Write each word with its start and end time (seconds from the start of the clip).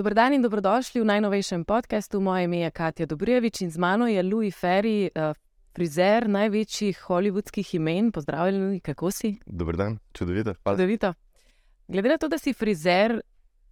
Dobro 0.00 0.14
dan 0.14 0.32
in 0.32 0.42
dobrodošli 0.42 1.00
v 1.00 1.04
najnovejšem 1.04 1.64
podkastu. 1.64 2.20
Moje 2.20 2.44
ime 2.44 2.58
je 2.58 2.70
Katja 2.70 3.06
Dobrjevič 3.06 3.60
in 3.60 3.70
z 3.70 3.78
mano 3.78 4.06
je 4.08 4.22
Louis 4.22 4.56
Ferry, 4.56 5.10
uh, 5.12 5.36
frizer 5.76 6.28
največjih 6.28 7.00
holivudskih 7.00 7.74
imen. 7.74 8.12
Pozdravljeni, 8.12 8.80
kako 8.80 9.10
si? 9.10 9.36
Dober 9.46 9.76
dan, 9.76 9.98
čudovito. 10.12 10.54
Hvala. 10.62 10.78
Čudovito. 10.78 11.12
Glede 11.88 12.08
na 12.08 12.16
to, 12.16 12.28
da 12.28 12.38
si 12.38 12.52
frizer 12.52 13.20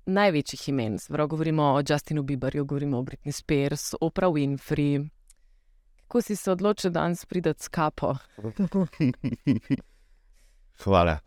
največjih 0.07 0.69
imen, 0.69 0.99
zelo 0.99 1.27
govorimo 1.27 1.63
o 1.63 1.83
Justinu 1.89 2.23
Bieberju, 2.23 2.65
govorimo 2.65 2.99
o 2.99 3.03
Britney 3.03 3.33
Spears, 3.33 3.95
Oprah 4.01 4.31
Winfrey. 4.31 5.09
Kako 6.03 6.21
si 6.21 6.37
se 6.37 6.53
odločil 6.53 6.91
danes 6.91 7.25
pridati 7.25 7.63
s 7.63 7.69
kapo? 7.69 8.17
Hvala. 10.85 11.19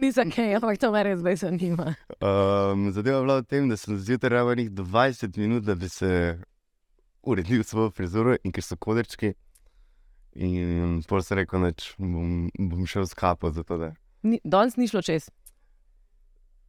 Ni 0.00 0.12
za 0.12 0.24
kaj, 0.24 0.54
ampak 0.54 0.78
to 0.78 0.92
me 0.92 1.02
res 1.02 1.18
zdaj 1.18 1.36
zanima. 1.36 1.94
Um, 2.20 2.90
zadeva 2.92 3.18
je 3.18 3.22
bila 3.22 3.36
v 3.38 3.44
tem, 3.44 3.68
da 3.68 3.76
sem 3.76 3.96
zjutraj 3.96 4.30
rabil 4.30 4.70
20 4.70 5.38
minut, 5.38 5.64
da 5.64 5.74
bi 5.74 5.88
se 5.88 6.38
uredil 7.22 7.62
svojo 7.62 7.90
frizuro 7.90 8.36
in 8.44 8.52
ker 8.52 8.62
so 8.62 8.76
kodrčki. 8.76 9.34
In 10.34 11.02
pol 11.02 11.22
sem 11.22 11.38
rekel, 11.38 11.60
da 11.60 11.72
bom, 11.98 12.48
bom 12.54 12.86
šel 12.86 13.06
s 13.06 13.14
kapo. 13.14 13.50
Ni- 14.22 14.40
Danes 14.44 14.76
ni 14.76 14.86
šlo 14.86 15.02
čez. 15.02 15.30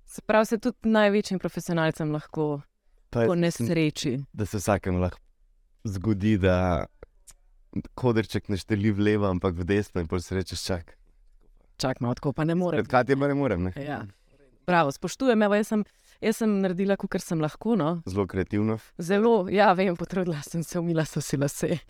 Se 0.05 0.21
pravi, 0.21 0.45
se 0.45 0.57
tudi 0.57 0.89
največjim 0.89 1.39
profesionalcem 1.39 2.11
lahko 2.11 2.61
Pa 3.09 3.25
po 3.25 3.33
sem- 3.33 3.41
nesreči. 3.41 4.17
Da 4.33 4.45
se 4.45 4.57
vsakem 4.57 4.97
lahko 4.97 5.19
zgodi, 5.85 6.37
da 6.37 6.85
kodrček 7.93 8.49
ne 8.49 8.57
šteli 8.57 8.91
v 8.91 8.99
levo, 8.99 9.25
ampak 9.27 9.53
v 9.53 9.63
desno 9.65 10.01
in 10.01 10.07
pol 10.07 10.19
se 10.19 10.35
rečeš, 10.35 10.65
čak. 10.65 10.95
Čak 11.79 12.01
malo 12.03 12.17
tako, 12.19 12.33
pa 12.35 12.43
ne 12.43 12.55
morem. 12.59 12.81
Pred 12.81 12.91
katjem 12.91 13.23
ne 13.23 13.35
morem. 13.39 13.69
Ne? 13.69 13.73
Ja. 13.79 14.03
Bravo, 14.67 14.91
spoštujem, 14.91 15.41
evo, 15.47 15.55
jaz 15.55 15.71
sem, 15.71 15.83
jaz 16.21 16.41
sem 16.43 16.59
naredila, 16.61 16.97
kar 16.99 17.23
sem 17.23 17.39
lahko. 17.41 17.77
No. 17.79 17.93
Zelo 18.05 18.27
kreativno. 18.27 18.77
Zelo, 18.99 19.47
ja, 19.49 19.71
vem, 19.73 19.95
potrudila 19.97 20.43
sem 20.45 20.63
se, 20.63 20.77
umila 20.79 21.07
so 21.07 21.23
si 21.23 21.39
lase. 21.39 21.79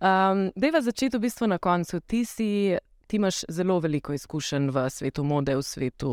Um, 0.00 0.46
Dejva 0.56 0.80
začeti 0.80 1.18
v 1.18 1.28
bistvu 1.28 1.44
na 1.44 1.58
koncu. 1.60 2.00
Ti, 2.00 2.24
si, 2.24 2.72
ti 3.04 3.18
imaš 3.20 3.44
zelo 3.52 3.76
veliko 3.84 4.14
izkušenj 4.16 4.70
v 4.72 4.84
svetu 4.88 5.24
mode, 5.28 5.52
v 5.52 5.60
svetu. 5.60 6.12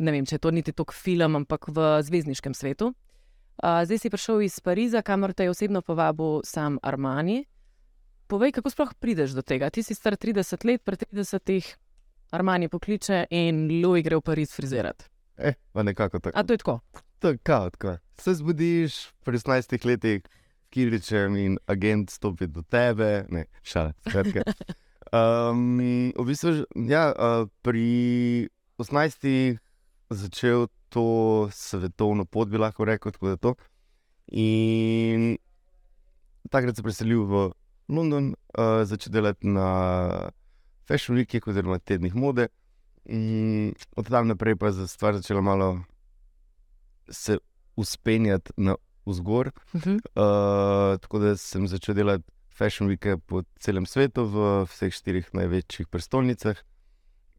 Ne 0.00 0.14
vem, 0.14 0.24
če 0.24 0.38
to 0.40 0.48
niti 0.48 0.72
tok 0.72 0.94
film, 0.96 1.36
ampak 1.36 1.68
v 1.68 2.00
zvezdniškem 2.00 2.56
svetu. 2.56 2.94
Uh, 3.60 3.84
zdaj 3.84 4.00
si 4.00 4.08
prišel 4.08 4.40
iz 4.48 4.56
Pariza, 4.64 5.04
kamor 5.04 5.36
te 5.36 5.44
je 5.44 5.52
osebno 5.52 5.84
povabil 5.84 6.40
sam 6.48 6.80
Armani. 6.80 7.44
Povej, 8.32 8.54
kako 8.56 8.70
sploh 8.72 8.92
prideš 8.96 9.34
do 9.36 9.42
tega? 9.44 9.68
Ti 9.68 9.82
si 9.84 9.92
star 9.92 10.16
30 10.16 10.64
let, 10.64 10.80
pri 10.80 10.96
30 10.96 11.76
Armani 12.32 12.70
pokliče 12.72 13.26
in 13.28 13.66
Louis 13.82 14.00
gre 14.00 14.16
v 14.16 14.24
Pariz 14.24 14.54
frizirati. 14.56 15.04
Eh, 15.36 15.52
pa 15.72 15.82
nekako 15.84 16.16
tako. 16.18 16.38
A 16.38 16.40
to 16.40 16.56
je 16.56 16.62
tako. 16.64 16.80
Tako, 17.20 17.68
tako. 17.76 17.98
Se 18.16 18.34
zbudiš 18.34 19.12
pri 19.20 19.36
16 19.36 19.84
letih, 19.84 20.22
kiričem 20.72 21.36
in 21.36 21.58
agent 21.68 22.10
stopi 22.10 22.48
do 22.48 22.62
tebe, 22.62 23.26
ne, 23.28 23.44
šala. 23.62 23.92
skratka. 24.08 24.42
Um, 25.12 25.76
v 26.16 26.24
bistvu, 26.24 26.64
ja, 26.88 27.12
pri 27.60 28.48
18 28.80 29.58
začel 30.08 30.70
to 30.88 31.50
svetovno 31.52 32.24
pot, 32.24 32.48
bi 32.48 32.56
lahko 32.56 32.88
rekel, 32.88 33.12
tako 33.12 33.28
da 33.28 33.36
to. 33.36 33.52
In 34.32 35.36
takrat 36.48 36.80
se 36.80 36.82
preselil 36.82 37.28
v 37.28 37.50
London, 37.88 38.34
uh, 38.58 38.84
začel 38.84 39.12
delati 39.12 39.48
na 39.48 40.30
Fashion 40.88 41.16
Week, 41.16 41.46
oziroma 41.46 41.78
tednih 41.78 42.14
mode. 42.14 42.48
In 43.04 43.74
od 43.96 44.08
tam 44.08 44.28
naprej 44.28 44.56
pa 44.56 44.70
je 44.70 44.86
stvar 44.86 45.14
začela 45.14 45.40
malo 45.40 45.80
se 47.10 47.38
uspenjati 47.76 48.52
na 48.56 48.76
vzgor. 49.06 49.52
Uh 49.74 49.80
-huh. 49.80 49.94
Uh, 49.94 50.98
tako 51.00 51.18
da 51.18 51.36
sem 51.36 51.68
začel 51.68 51.94
delati 51.94 52.24
Fashion 52.50 52.88
Week 52.90 53.18
po 53.26 53.42
celem 53.58 53.86
svetu, 53.86 54.24
v 54.24 54.64
vseh 54.68 54.92
štirih 54.92 55.34
največjih 55.34 55.88
prestolnicah. 55.88 56.56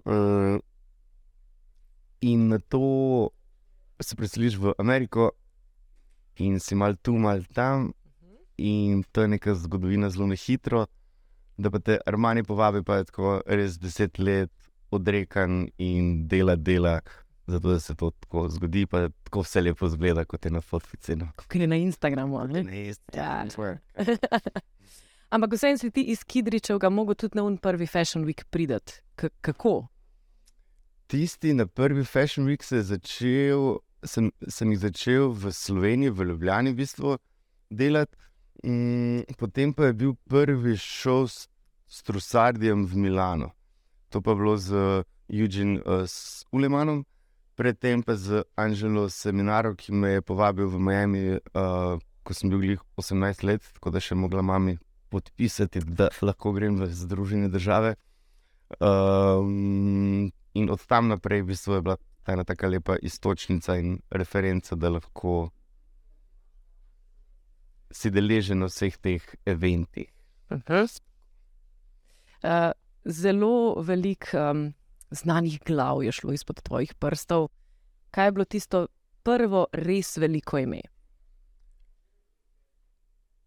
Uh, 0.05 0.59
in 2.21 2.47
na 2.47 2.59
to 2.59 3.29
se 4.01 4.15
preseliš 4.15 4.57
v 4.57 4.73
Ameriko, 4.77 5.31
in 6.35 6.59
si 6.59 6.75
mal 6.75 6.95
tu, 6.95 7.13
mal 7.17 7.43
tam, 7.53 7.93
in 8.57 9.03
to 9.11 9.21
je 9.21 9.27
neka 9.27 9.55
zgodovina 9.55 10.09
zelo 10.09 10.27
na 10.27 10.35
hitro. 10.35 10.85
Da 11.57 11.69
pa 11.71 11.79
te 11.79 11.99
Armani 12.05 12.43
povabi, 12.43 12.83
pa 12.83 12.97
je 12.97 13.05
tako 13.05 13.41
res 13.45 13.77
deset 13.79 14.19
let 14.19 14.51
odrekan 14.93 15.67
in 15.77 16.27
dela, 16.27 16.55
dela, 16.55 16.99
zato 17.47 17.69
da 17.69 17.79
se 17.79 17.95
to 17.95 18.11
tako 18.11 18.49
zgodi, 18.49 18.85
pa 18.85 19.09
tako 19.23 19.41
vse 19.41 19.61
lepo 19.61 19.89
zgleda, 19.89 20.25
kot 20.25 20.45
je 20.45 20.51
na 20.51 20.61
fotkici. 20.61 21.15
No. 21.15 21.29
Kot 21.35 21.55
je 21.55 21.67
na 21.67 21.75
Instagramu. 21.75 22.39
a 22.39 22.47
Ne? 22.47 22.93
Ja. 23.13 23.45
Ampak 25.33 25.53
vseeno 25.53 25.77
si 25.77 25.91
ti 25.91 26.03
iz 26.03 26.23
Kidričevega 26.23 26.89
mogel 26.89 27.15
tudi 27.15 27.37
na 27.37 27.43
un 27.43 27.57
prvi 27.57 27.87
Fashion 27.87 28.25
Week 28.25 28.43
pridati. 28.49 28.93
K 29.15 29.29
kako? 29.41 29.87
Tisti 31.07 31.53
na 31.53 31.65
prvi 31.65 32.05
Fashion 32.05 32.47
Week 32.47 32.63
se 32.63 32.75
je 32.75 32.83
začel, 32.83 33.77
sem, 34.05 34.31
sem 34.47 34.71
jih 34.71 34.79
začel 34.79 35.31
v 35.33 35.51
Sloveniji, 35.51 36.09
v 36.09 36.29
Ljubljani, 36.29 36.71
v 36.71 36.75
bistvu 36.75 37.17
delati. 37.69 38.17
Mm, 38.63 39.27
potem 39.37 39.73
pa 39.73 39.91
je 39.91 39.93
bil 39.93 40.13
prvi 40.29 40.77
šov 40.79 41.27
s, 41.27 41.47
s 41.87 42.03
Trusardijem 42.03 42.85
v 42.87 42.95
Milano. 42.95 43.51
To 44.09 44.21
pa 44.21 44.31
je 44.31 44.35
bilo 44.35 44.55
z 44.57 44.69
Eugene 45.27 45.81
uh, 45.83 46.07
s 46.07 46.45
Ulemanom, 46.51 47.03
predtem 47.55 48.03
pa 48.03 48.15
z 48.15 48.43
Angelo 48.55 49.09
Seminarom, 49.09 49.75
ki 49.75 49.91
me 49.91 50.09
je 50.17 50.21
povabil 50.21 50.67
v 50.67 50.79
Miami, 50.79 51.21
uh, 51.35 51.99
ko 52.23 52.31
sem 52.31 52.47
bil 52.47 52.59
glih 52.63 52.81
18 52.95 53.43
let, 53.43 53.61
tako 53.75 53.91
da 53.91 53.99
še 53.99 54.15
mogla 54.15 54.41
mami 54.41 54.77
podpisati, 55.11 55.83
da 55.83 56.07
lahko 56.21 56.53
grem 56.55 56.79
v 56.79 56.87
Združene 56.87 57.51
države. 57.51 57.95
Um, 58.79 60.31
in 60.53 60.69
od 60.71 60.81
tam 60.87 61.11
naprej 61.11 61.43
v 61.43 61.51
bistvu 61.51 61.77
je 61.77 61.81
bila 61.85 61.97
ta 62.23 62.33
ena 62.33 62.47
tako 62.47 62.71
lepa 62.71 62.95
istočnica 63.01 63.75
in 63.77 63.99
referenca, 64.09 64.75
da 64.75 64.89
lahko 64.89 65.51
si 67.93 68.09
deležen 68.09 68.63
na 68.63 68.71
vseh 68.71 68.97
teh 68.97 69.21
eventih. 69.45 70.09
Uh, 70.49 70.89
zelo 73.05 73.81
veliko 73.81 74.37
um, 74.37 74.73
znanih 75.11 75.59
glav 75.65 76.03
je 76.03 76.11
šlo 76.11 76.33
izpod 76.33 76.61
tvojih 76.61 76.93
prstov. 76.93 77.47
Kaj 78.11 78.27
je 78.27 78.31
bilo 78.31 78.45
tisto 78.45 78.87
prvo 79.23 79.67
res 79.73 80.17
veliko 80.17 80.57
ime? 80.57 80.81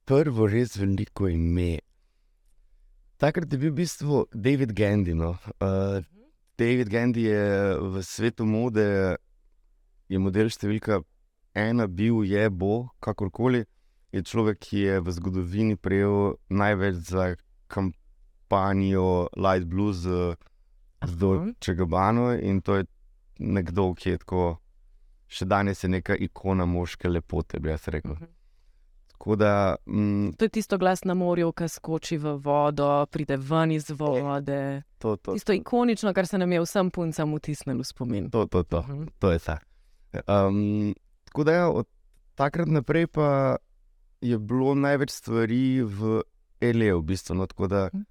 Prvo 0.07 0.47
res 0.47 0.77
veliko 0.77 1.29
ime. 1.29 1.79
Takrat 3.17 3.53
je 3.53 3.59
bil 3.59 3.73
v 3.73 3.83
bistvu 3.83 4.27
David 4.33 4.73
Gandhi. 4.73 5.15
No. 5.15 5.37
Uh, 5.61 6.03
David 6.59 6.89
Gandhi 6.89 7.29
je 7.29 7.77
v 7.81 8.03
svetu 8.03 8.45
mode, 8.45 9.17
je 10.09 10.19
model 10.19 10.53
številka 10.53 11.01
ena, 11.57 11.89
bil 11.89 12.23
je, 12.25 12.49
bo, 12.51 12.89
kakorkoli. 13.01 13.65
Je 14.17 14.23
človek, 14.23 14.57
ki 14.59 14.79
je 14.81 14.95
v 14.99 15.09
zgodovini 15.11 15.77
prejel 15.77 16.17
največ 16.49 16.95
za 17.05 17.37
kampanjo 17.69 19.29
Light 19.37 19.67
Blues 19.67 19.97
z 19.97 20.57
Gabbano 21.69 22.33
in 22.33 22.61
to 22.61 22.75
je 22.75 22.85
nekdo, 23.39 23.93
ki 23.93 24.11
je 24.11 24.19
tako, 24.19 24.57
še 25.29 25.45
danes 25.45 25.85
je 25.85 25.89
neka 25.91 26.17
ikona 26.17 26.65
moške 26.65 27.09
lepote, 27.09 27.61
bi 27.61 27.69
jaz 27.69 27.89
rekel. 27.89 28.17
Tako 29.09 29.37
da, 29.37 29.53
mm, 29.87 30.33
To 30.33 30.45
je 30.45 30.49
tisto 30.51 30.79
glas 30.79 31.05
na 31.05 31.15
morju, 31.15 31.53
ki 31.53 31.67
skoči 31.67 32.17
v 32.17 32.37
vodo, 32.37 33.07
pride 33.07 33.37
ven 33.37 33.73
iz 33.73 33.91
vode. 33.91 34.83
to, 34.99 35.17
to, 35.17 35.33
Tisto 35.35 35.53
ikonično, 35.53 36.13
kar 36.13 36.27
se 36.27 36.39
nam 36.39 36.53
je 36.53 36.61
vsem 36.61 36.91
puncam 36.91 37.35
vtisnilo 37.35 37.81
v 37.81 37.85
spomin. 37.85 38.31
to, 38.31 38.47
to, 38.47 38.63
to, 38.63 38.81
Mhm. 38.83 39.07
to 39.19 39.31
je 39.31 39.39
ta. 39.39 39.59
Um, 40.27 40.95
tako 41.25 41.45
da, 41.45 41.53
ja, 41.53 41.69
od 41.69 41.87
takrat 42.35 42.69
naprej 42.69 43.07
pa 43.07 43.57
je 44.21 44.39
bilo 44.39 44.75
največ 44.75 45.11
stvari 45.13 45.61
v 45.83 46.23
L.A. 46.63 46.93
v 46.93 47.03
bistvu. 47.03 47.35
No, 47.35 47.47
tako 47.47 47.67
da, 47.67 47.83
Mhm. 47.89 48.03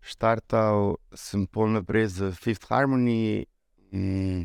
štartal 0.00 0.78
sem 1.12 1.46
pol 1.46 1.68
naprej 1.70 2.06
z 2.08 2.32
Fifth 2.32 2.66
Harmony, 2.66 3.46
mm, 3.90 4.44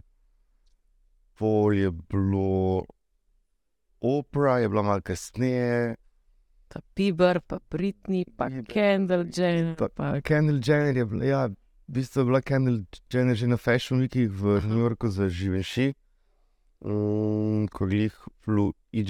pol 1.34 1.74
je 1.74 1.90
bilo 1.92 2.86
opera, 4.00 4.60
je 4.60 4.70
bila 4.70 4.84
malo 4.84 5.02
kasneje. 5.02 5.96
Pa 6.68 6.80
Bieber, 6.94 7.40
pa 7.42 7.60
Britney, 7.62 8.26
pa 8.28 8.50
Kendall 8.64 9.26
Jenner. 9.28 9.76
Pa- 9.76 9.90
Pa... 9.90 10.22
Kendall 10.22 10.60
Jenner 10.60 10.94
je 10.94 11.06
bila, 11.06 11.24
ja, 11.26 11.42
v 11.48 11.56
bistvu 11.88 12.20
je 12.20 12.26
bila 12.26 12.42
Kendall 12.42 12.80
Jenner 13.08 13.36
že 13.36 13.48
na 13.48 13.58
Fashion 13.58 14.00
Weekih 14.00 14.30
v. 14.30 14.62
New 14.62 14.80
Yorku 14.80 15.08
za 15.08 15.26
Živeši, 15.28 15.94
um, 16.82 17.68
ko 17.68 17.88
jih 17.88 18.14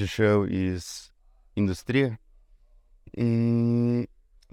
šel 0.07 0.47
iz 0.47 1.11
industrije. 1.57 2.17
In, 3.13 4.05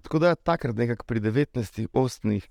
tako 0.03 0.19
da 0.19 0.35
takrat, 0.35 0.77
nekako 0.77 1.05
pri 1.05 1.21
19, 1.21 1.87
18, 1.93 2.49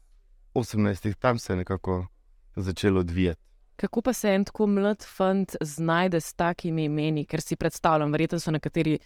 18, 0.54 1.14
tam 1.20 1.40
se 1.40 1.54
je 1.54 1.58
nekako 1.58 2.08
začelo 2.56 3.00
odvijati. 3.00 3.42
Kako 3.76 4.02
pa 4.02 4.14
se 4.14 4.30
en 4.30 4.46
tako 4.46 4.68
mlad 4.68 5.06
fant 5.18 5.56
znajde 5.62 6.22
s 6.22 6.34
takimi 6.34 6.86
imeni, 6.86 7.26
ker 7.26 7.42
si 7.42 7.56
predstavljam, 7.56 8.12
verjetno 8.12 8.40
so 8.40 8.52
nekateri 8.52 9.00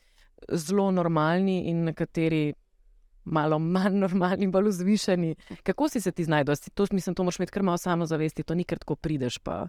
zelo 0.51 0.91
normalni 0.91 1.61
in 1.69 1.83
nekateri 1.83 2.53
malo 3.23 3.59
manj 3.59 3.95
normalni, 3.99 4.47
bolj 4.47 4.69
vzvišeni. 4.69 5.35
Kako 5.63 5.89
si 5.89 6.01
se 6.01 6.11
ti 6.11 6.23
znajdel? 6.23 6.55
To, 6.73 6.85
mislim, 6.91 7.15
to 7.15 7.23
moraš 7.23 7.39
imeti 7.39 7.51
kar 7.51 7.63
malo 7.63 7.77
samozavesti, 7.77 8.43
to 8.43 8.55
ni 8.55 8.63
kar 8.63 8.77
tako 8.77 8.95
prideš, 8.95 9.37
pa 9.37 9.67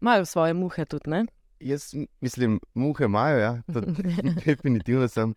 imajo 0.00 0.24
svoje 0.24 0.54
muhe 0.54 0.84
tudi, 0.84 1.10
ne? 1.10 1.26
Jaz 1.60 1.94
mislim, 2.20 2.60
muhe 2.74 3.04
imajo, 3.04 3.38
ja, 3.38 3.62
definitivno 4.46 5.08
sem. 5.08 5.34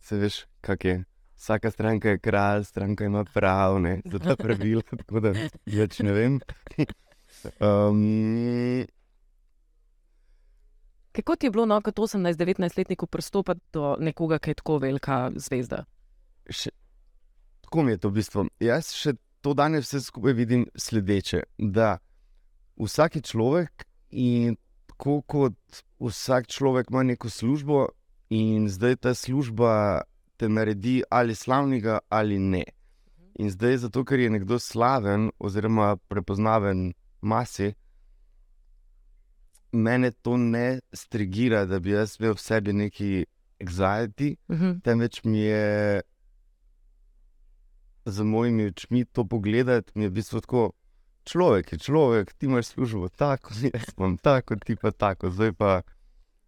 Se 0.00 0.16
veš, 0.18 0.44
kak 0.60 0.84
je. 0.84 1.04
Vsaka 1.36 1.70
stranka 1.70 2.10
je 2.10 2.18
kralj, 2.18 2.64
stranka 2.64 3.04
ima 3.04 3.24
prav, 3.24 3.80
ne, 3.80 4.00
za 4.04 4.18
ta 4.18 4.36
pravila, 4.36 4.82
tako 5.06 5.20
da 5.20 5.32
več 5.66 6.00
ne 6.02 6.12
vem. 6.12 6.40
Um, 7.58 8.84
Kako 11.12 11.34
ti 11.36 11.46
je 11.46 11.50
bilo, 11.50 11.64
no, 11.66 11.80
kot 11.82 11.98
18-19-letniku, 11.98 13.08
pristopiti 13.10 13.60
do 13.72 13.96
nekoga, 13.98 14.38
ki 14.38 14.52
je 14.52 14.58
tako 14.60 14.76
velika 14.78 15.16
zvezda? 15.34 15.80
še, 16.50 16.72
tako 17.66 17.82
mi 17.82 17.94
je 17.94 18.02
to 18.02 18.10
v 18.10 18.18
bistvu. 18.20 18.46
Jaz 18.62 18.92
še 18.96 19.14
to 19.42 19.54
danes 19.58 19.86
vse 19.86 20.02
skupaj 20.06 20.34
vidim 20.38 20.66
sledeče. 20.74 21.42
Da 21.58 21.96
vsak 22.80 23.20
človek 23.22 23.86
in 24.10 24.56
tako 25.02 25.22
kot 25.26 25.54
vsak 26.00 26.46
človek 26.46 26.90
ima 26.90 27.02
neko 27.02 27.30
službo, 27.30 27.88
in 28.30 28.68
zdaj 28.68 28.96
ta 28.96 29.14
služba 29.14 30.02
te 30.36 30.48
naredi 30.48 31.02
ali 31.10 31.34
slavnega 31.34 31.98
ali 32.08 32.38
ne. 32.38 32.64
In 33.34 33.50
zdaj, 33.50 33.76
zato 33.76 34.04
ker 34.04 34.20
je 34.20 34.30
nekdo 34.30 34.58
slaven 34.58 35.30
oziroma 35.38 35.96
prepoznaven 35.96 36.92
masi, 37.20 37.72
mene 39.72 40.10
to 40.12 40.36
ne 40.36 40.80
strigira, 40.92 41.64
da 41.66 41.80
bi 41.80 41.90
jaz 41.90 42.16
imel 42.20 42.34
v 42.34 42.40
sebi 42.40 42.72
neki 42.72 43.24
anxiety, 43.60 44.36
Mhm. 44.48 44.80
temveč 44.84 45.24
mi 45.24 45.38
je 45.38 46.00
za 48.04 48.24
mojimi 48.24 48.66
očmi 48.66 49.04
to 49.04 49.24
pogledati, 49.24 49.92
mi 49.94 50.04
je 50.04 50.08
v 50.08 50.12
bistvu 50.12 50.40
tako. 50.40 50.70
Človek 51.24 51.72
je 51.72 51.78
človek, 51.78 52.32
ti 52.32 52.46
imaš 52.46 52.66
službo 52.66 53.08
tako, 53.08 53.54
jaz 53.74 53.94
imam 53.98 54.16
tako, 54.18 54.56
ti 54.56 54.76
pa 54.76 54.90
tako. 54.90 55.30
Zdaj 55.30 55.52
pa, 55.52 55.82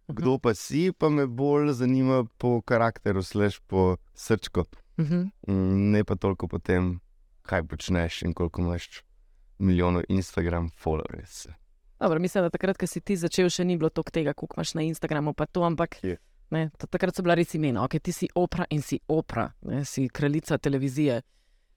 kdo 0.07 0.37
pa 0.39 0.53
si, 0.53 0.91
pa 0.91 1.09
me 1.09 1.25
bolj 1.27 1.71
zanima 1.73 2.25
po 2.37 2.61
karakteru, 2.61 3.23
slash 3.23 3.59
po 3.67 3.97
srčku. 4.13 4.63
Mhm. 4.99 5.29
Mm, 5.47 5.91
Ne 5.91 6.03
pa 6.03 6.15
toliko 6.15 6.47
po 6.47 6.59
tem, 6.59 6.99
kaj 7.43 7.63
počneš 7.63 8.21
in 8.23 8.33
koliko 8.33 8.61
imaš 8.61 9.03
milijonov 9.59 10.03
Instagram 10.09 10.69
followers. 10.83 11.47
Dobro, 11.99 12.19
mislim, 12.19 12.43
da 12.43 12.49
takrat, 12.49 12.77
ko 12.77 12.87
si 12.87 12.99
ti 13.01 13.15
začel, 13.15 13.49
še 13.49 13.63
ni 13.63 13.77
bilo 13.77 13.89
toliko 13.89 14.11
tega, 14.11 14.33
koliko 14.33 14.57
imaš 14.59 14.73
na 14.75 14.81
Instagramu, 14.83 15.33
pa 15.33 15.45
to, 15.45 15.63
ampak 15.63 15.95
Je. 16.03 16.17
ne, 16.51 16.69
to, 16.77 16.87
takrat 16.87 17.15
so 17.15 17.23
bila 17.23 17.35
res 17.35 17.53
imena, 17.55 17.83
ok, 17.85 17.99
ti 18.03 18.11
si 18.11 18.27
opera 18.35 18.65
in 18.69 18.81
si 18.81 18.99
opera, 19.07 19.47
ne, 19.61 19.85
si 19.85 20.09
kraljica 20.09 20.57
televizije. 20.57 21.21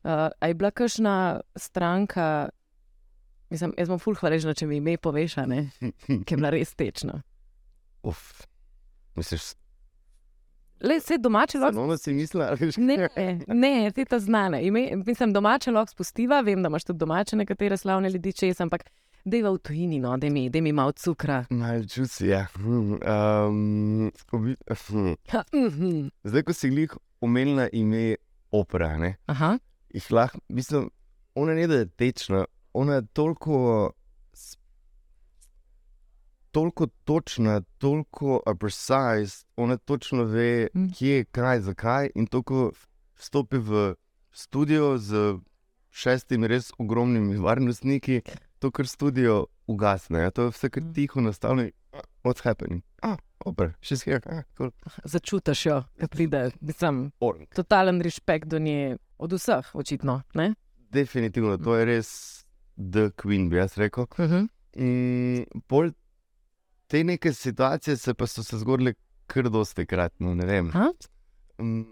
Uh, 0.02 0.28
a 0.40 0.46
je 0.50 0.54
bila 0.54 0.70
kakšna 0.70 1.40
stranka, 1.56 2.48
mislim, 3.50 3.72
jaz 3.78 3.88
bom 3.88 3.98
ful 3.98 4.14
hvaležna, 4.14 4.54
če 4.54 4.66
mi 4.66 4.76
ime 4.80 4.96
poveš, 4.98 5.34
ki 5.38 6.34
je 6.34 6.36
bila 6.36 6.50
res 6.54 6.74
tečna. 6.74 7.22
Uf, 8.02 8.44
misliš, 9.16 9.54
Le 10.80 10.94
vse 11.00 11.16
domače 11.18 11.58
lahko. 11.58 11.74
samo 11.74 11.96
si 11.98 12.12
mislila, 12.14 12.52
veš, 12.54 12.76
Ne, 12.78 13.08
ne, 13.48 13.90
te 13.90 14.04
ta 14.04 14.18
znane. 14.22 14.60
Ime, 14.62 14.84
mislim, 15.06 15.32
domače 15.32 15.72
lahko 15.74 15.90
spustiva, 15.90 16.40
vem, 16.40 16.62
da 16.62 16.68
imaš 16.70 16.84
tudi 16.84 16.98
domače 16.98 17.36
nekatere 17.36 17.76
slavne 17.76 18.10
ljudi 18.10 18.32
čez, 18.32 18.60
ampak 18.60 18.84
deva 19.24 19.50
v 19.50 19.58
tujini, 19.58 19.98
no, 19.98 20.16
da 20.16 20.30
mi, 20.30 20.46
da 20.50 20.60
mi 20.60 20.72
malo 20.72 20.92
cukra. 20.92 21.44
Malo 21.50 21.82
čusi, 21.84 22.28
ja. 22.28 22.46
Hm, 22.54 22.94
Um, 23.02 24.12
obi, 24.32 24.54
hm. 24.86 25.14
Ha, 25.34 25.42
mhm. 25.54 26.08
Zdaj, 26.24 26.42
ko 26.42 26.52
si 26.54 26.70
jih 26.70 26.94
omenila 27.20 27.66
ime 27.72 28.14
opera, 28.52 28.94
ne, 28.98 29.16
Aha, 29.26 29.58
jih 29.90 30.12
lahko, 30.12 30.38
mislim, 30.48 30.90
ona 31.34 31.54
ne 31.54 31.66
da 31.66 31.74
je 31.82 31.88
tečna, 31.88 32.44
ona 32.78 32.94
je 32.94 33.06
toliko, 33.08 33.90
toliko 36.50 36.86
točna, 37.04 37.60
toliko 37.78 38.40
precise, 38.58 39.46
ona 39.56 39.76
točno 39.76 40.24
ve, 40.24 40.68
Mm. 40.74 40.86
kje, 40.88 41.24
kaj, 41.24 41.60
zakaj. 41.60 42.10
In 42.14 42.26
to, 42.26 42.42
ko 42.42 42.72
vstopi 43.14 43.56
v 43.58 43.94
studio 44.32 44.98
z 44.98 45.38
šestimi 45.90 46.46
res 46.48 46.70
ogromnimi 46.78 47.36
varnostniki, 47.36 48.22
to, 48.58 48.70
kar 48.70 48.86
studio 48.86 49.46
ugasne, 49.66 50.18
ja, 50.18 50.30
to 50.30 50.42
je 50.42 50.50
vse 50.50 50.70
kar 50.70 50.82
Mm. 50.82 50.94
tiho 50.94 51.20
nastavljeno. 51.20 51.70
What's 52.24 52.42
happening? 52.44 52.82
Ah, 53.02 53.16
opera, 53.40 53.72
she's 53.80 54.04
here. 54.04 54.20
Ah, 54.26 54.42
cool. 54.56 54.70
začutiš 55.04 55.66
jo, 55.66 55.84
ko 56.00 56.06
pride. 56.08 56.50
Mislim, 56.60 57.12
Orang. 57.20 57.48
totalen 57.54 58.00
respekt 58.00 58.48
do 58.48 58.58
nje, 58.58 58.96
od 59.18 59.32
vseh, 59.32 59.74
očitno. 59.74 60.22
Ne? 60.34 60.54
Definitivno, 60.90 61.56
to 61.56 61.76
je 61.76 61.84
res 61.84 62.37
The 62.78 63.10
Queen, 63.16 63.48
bi 63.50 63.56
jaz 63.56 63.78
rekel. 63.78 64.06
Uh 64.18 64.18
-huh. 64.18 64.48
In 64.74 65.44
pol 65.66 65.90
te 66.86 67.04
neke 67.04 67.32
situacije 67.32 67.96
se 67.96 68.14
pa 68.14 68.26
so 68.26 68.42
se 68.42 68.58
zgodile 68.58 68.94
kar 69.26 69.50
dosti 69.50 69.86
krat. 69.86 70.12
No, 70.18 70.34
ne 70.34 70.46
vem. 70.46 70.72
Mm, 71.58 71.84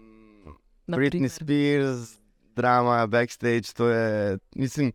Britney 0.87 1.29
Spears, 1.29 2.19
drama, 2.55 3.07
backstage, 3.07 3.73
to 3.75 3.89
je, 3.89 4.37
mislim, 4.55 4.91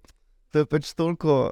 to 0.51 0.59
je 0.59 0.67
pač 0.67 0.95
toliko. 0.95 1.51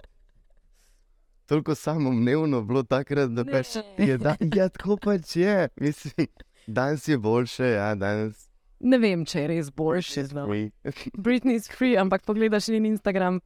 Toliko 1.47 1.75
samoumevno 1.75 2.63
bilo 2.63 2.83
takrat, 2.83 3.31
da 3.31 3.45
Ne. 3.45 3.53
pač 3.53 3.77
je 3.99 4.19
da, 4.19 4.37
ja, 4.57 4.69
tako 4.69 4.97
pač 4.97 5.37
je. 5.37 5.69
Mislim, 5.81 6.27
danes 6.67 7.09
je 7.09 7.19
boljše, 7.19 7.65
ja, 7.65 7.95
danes 7.95 8.51
Ne 8.81 8.97
vem, 8.99 9.27
če 9.29 9.43
je 9.43 9.49
res 9.51 9.69
boljši. 9.77 10.23
No. 10.33 10.47
Britney 11.13 11.59
is 11.59 11.69
free, 11.69 11.99
ampak 12.01 12.25
pogledaš 12.25 12.71
njen 12.73 12.87
Instagram, 12.89 13.41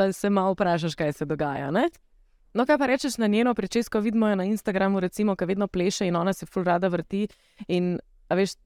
pa 0.00 0.12
se 0.12 0.30
malo 0.30 0.52
vprašaš, 0.52 0.94
kaj 0.94 1.12
se 1.12 1.24
dogaja. 1.28 1.70
Ne? 1.70 1.90
No, 2.54 2.64
kaj 2.66 2.78
pa 2.78 2.86
rečeš 2.86 3.18
na 3.18 3.26
njeno 3.26 3.54
pričesko, 3.54 4.00
vidimo 4.00 4.28
jo 4.28 4.36
na 4.36 4.44
Instagramu, 4.48 5.00
recimo, 5.00 5.36
ki 5.36 5.44
vedno 5.44 5.66
pleše 5.68 6.06
in 6.08 6.16
ona 6.16 6.32
se 6.32 6.46
ful 6.46 6.64
rada 6.64 6.88
vrti. 6.88 7.26
In, 7.68 7.98
veš, 8.30 8.56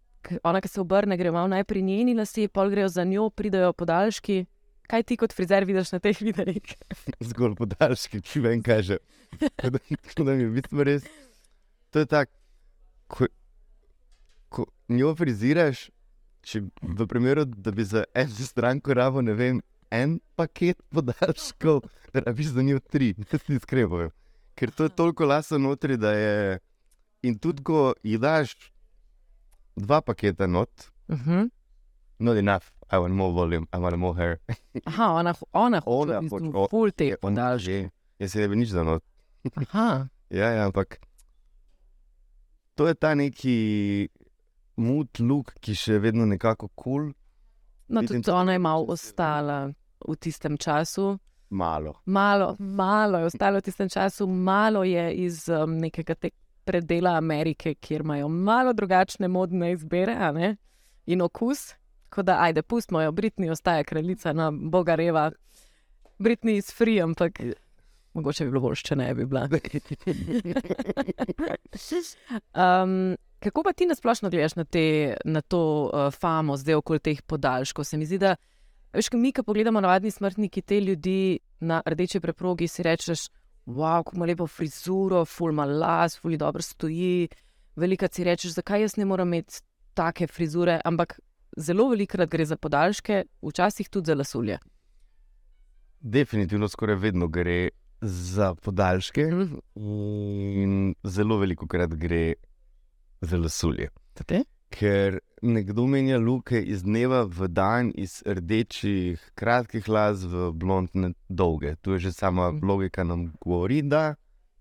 ona, 0.47 0.61
ki 0.63 0.71
se 0.71 0.81
obrne, 0.81 1.19
gre 1.19 1.33
malo 1.35 1.51
najprej 1.51 1.83
njeni 1.83 2.15
lasi, 2.15 2.47
pol 2.49 2.71
grejo 2.71 2.89
za 2.89 3.05
njo, 3.05 3.31
pridejo 3.31 3.73
podaljški. 3.73 4.45
Kaj 4.87 5.03
ti 5.03 5.17
kot 5.17 5.35
frizer 5.35 5.67
vidiš 5.67 5.93
na 5.97 5.99
teh 5.99 6.23
videih? 6.23 6.63
zgolj 7.33 7.59
podaljški, 7.59 8.23
ki 8.23 8.47
vem, 8.47 8.63
kaj 8.63 8.83
že. 8.83 9.03
Tako 9.57 9.75
da, 9.75 9.79
da 10.25 10.31
mi 10.31 10.47
je 10.47 10.49
v 10.49 10.55
bistvu 10.61 10.87
res. 10.87 11.11
To 11.91 12.05
je 12.05 12.07
tako, 12.07 12.33
ko, 13.11 13.27
ko 14.49 14.70
njo 14.89 15.15
friziraš, 15.19 15.89
če 16.47 16.69
v 16.79 17.11
primeru, 17.11 17.44
da 17.44 17.75
bi 17.75 17.82
za 17.82 18.05
eno 18.15 18.47
stranko 18.47 18.94
rabo, 18.94 19.25
ne 19.25 19.35
vem, 19.35 19.65
en 19.94 20.17
paket 20.34 20.82
podaljškov, 20.91 21.81
rabiš 22.15 22.46
za 22.48 22.63
njo 22.63 22.81
tri, 22.82 23.13
da 23.22 23.39
ti 23.39 23.58
skrebajo. 23.58 24.10
Ker 24.55 24.70
to 24.70 24.84
je 24.84 24.91
toliko 24.91 25.24
lasa 25.24 25.58
notri, 25.58 25.96
da 25.96 26.13
je. 26.13 26.58
In 27.22 27.39
tudi, 27.39 27.63
ko 27.63 27.94
ji 28.03 28.19
daš 28.19 28.53
dva 29.77 30.01
paketa 30.03 30.46
not, 30.46 30.70
Uh 31.08 31.19
-huh. 31.19 31.48
not 32.19 32.36
enough, 32.36 32.65
I 32.84 32.96
want 32.96 33.13
more 33.13 33.32
volume, 33.32 33.67
I 33.69 33.79
want 33.79 33.96
more 33.96 34.17
hair. 34.17 34.39
Aha, 34.84 35.06
ona, 35.10 35.34
ona 35.53 35.79
hoče 35.79 35.91
Ona 36.03 36.19
v 36.19 36.22
bistvu 36.22 36.39
hoče, 36.39 36.51
o- 36.55 36.69
ful 36.69 36.91
te 36.91 37.17
podaljške. 37.17 37.72
že. 37.72 37.89
Jaz 38.19 38.32
se 38.32 38.39
ne 38.39 38.48
bi 38.48 38.56
nič 38.56 38.69
za 38.69 38.82
not. 38.82 39.03
Aha, 39.56 40.08
Ja, 40.31 40.48
ja, 40.48 40.67
ampak 40.67 40.98
to 42.74 42.86
je 42.86 42.94
ta 42.94 43.15
neki 43.15 44.08
mood 44.77 45.08
look, 45.20 45.55
ki 45.55 45.74
še 45.74 45.98
vedno 45.98 46.27
nekako 46.27 46.69
kul, 46.69 47.03
cool, 47.03 47.13
no 47.89 48.01
Vidim 48.01 48.22
tudi 48.22 48.31
ona 48.32 48.53
je 48.53 48.58
malo 48.58 48.84
ostala 48.84 49.72
v 50.08 50.17
tistem 50.17 50.58
času. 50.58 51.19
malo. 51.51 51.94
Malo, 52.05 52.56
malo 52.58 53.19
je 53.19 53.24
ostalo 53.24 53.58
v 53.58 53.63
tistem 53.63 53.89
času, 53.89 54.27
malo 54.27 54.84
je 54.84 55.13
iz 55.15 55.48
um, 55.48 55.79
nekega 55.79 56.15
te 56.15 56.31
predela 56.65 57.17
Amerike, 57.17 57.74
kjer 57.74 58.01
imajo 58.01 58.29
malo 58.29 58.72
drugačne 58.72 59.29
modne 59.29 59.72
izbire 59.72 60.17
in 61.06 61.22
okus. 61.22 61.74
Tako 62.08 62.22
da, 62.22 62.36
ajde, 62.41 62.63
pustimo 62.63 63.03
jo, 63.03 63.13
Britney 63.13 63.51
ostaja 63.51 63.84
kraljica, 63.84 64.32
na 64.32 64.51
Boga 64.51 64.94
reva. 64.94 65.31
Britney 66.19 66.56
je 66.56 66.63
free, 66.63 67.03
ampak 67.03 67.41
mogoče 68.15 68.44
bi 68.44 68.51
bilo 68.51 68.60
bolje, 68.60 68.77
če 68.86 68.96
ne 68.96 69.15
bi 69.15 69.27
bila. 69.27 69.48
Um, 72.55 73.17
kako 73.43 73.63
pa 73.63 73.72
ti 73.72 73.86
nasplošno 73.86 74.31
gledaš 74.31 74.55
na, 74.56 74.65
te, 74.65 75.17
na 75.24 75.41
to 75.41 75.91
uh, 75.93 76.15
famo, 76.15 76.56
zdaj 76.56 76.74
okoli 76.79 76.98
teh 77.03 77.22
podaljškov? 77.22 77.84
Se 77.84 77.98
mi 77.98 78.06
zdi, 78.06 78.19
da 78.19 78.36
veš, 78.94 79.10
mi, 79.13 79.32
ko 79.32 79.43
pogledamo 79.43 79.81
navadni 79.81 80.10
smrtniki, 80.10 80.63
te 80.63 80.81
ljudi 80.81 81.39
na 81.60 81.82
rdeči 81.86 82.20
preprogi, 82.20 82.69
si 82.69 82.82
rečeš, 82.82 83.29
wow, 83.67 84.03
kako 84.05 84.17
ima 84.17 84.27
lepo 84.27 84.46
frizuro, 84.46 85.24
fulma 85.24 85.65
las, 85.65 86.19
fuli 86.20 86.36
dobro 86.36 86.63
stoji. 86.63 87.29
Velika 87.77 88.08
si 88.13 88.24
rečeš, 88.24 88.55
zakaj 88.55 88.81
jaz 88.81 88.96
ne 88.96 89.05
morem 89.05 89.29
imeti 89.29 89.63
take 89.94 90.27
frizure, 90.27 90.81
ampak 90.84 91.19
zelo 91.56 91.89
velikrat 91.89 92.31
gre 92.31 92.44
za 92.44 92.56
podaljške, 92.56 93.24
včasih 93.43 93.89
tudi 93.89 94.06
za 94.06 94.15
lasulje. 94.15 94.58
Definitivno 96.01 96.69
skoraj 96.69 96.96
vedno 96.96 97.29
gre 97.29 97.69
za 98.01 98.55
podaljške 98.55 99.22
in 99.74 100.94
zelo 101.05 101.39
veliko 101.39 101.67
krat 101.67 101.94
gre 101.94 102.34
za 103.20 103.36
lasulje. 103.36 103.89
Te? 104.27 104.44
Ker 104.70 105.19
nekdo 105.44 105.86
menja 105.86 106.19
luke 106.19 106.63
iz 106.63 106.82
dneva 106.82 107.22
v 107.29 107.48
dan, 107.48 107.93
iz 107.94 108.22
rdečih, 108.27 109.20
kratkih 109.34 109.89
las 109.89 110.24
v 110.24 110.51
blondne, 110.53 111.13
dolge. 111.29 111.77
Tu 111.82 111.93
je 111.93 111.98
že 111.98 112.13
sama 112.13 112.51
Mhm. 112.53 112.67
logika 112.67 113.05
nam 113.05 113.32
govori, 113.41 113.82
da 113.82 114.15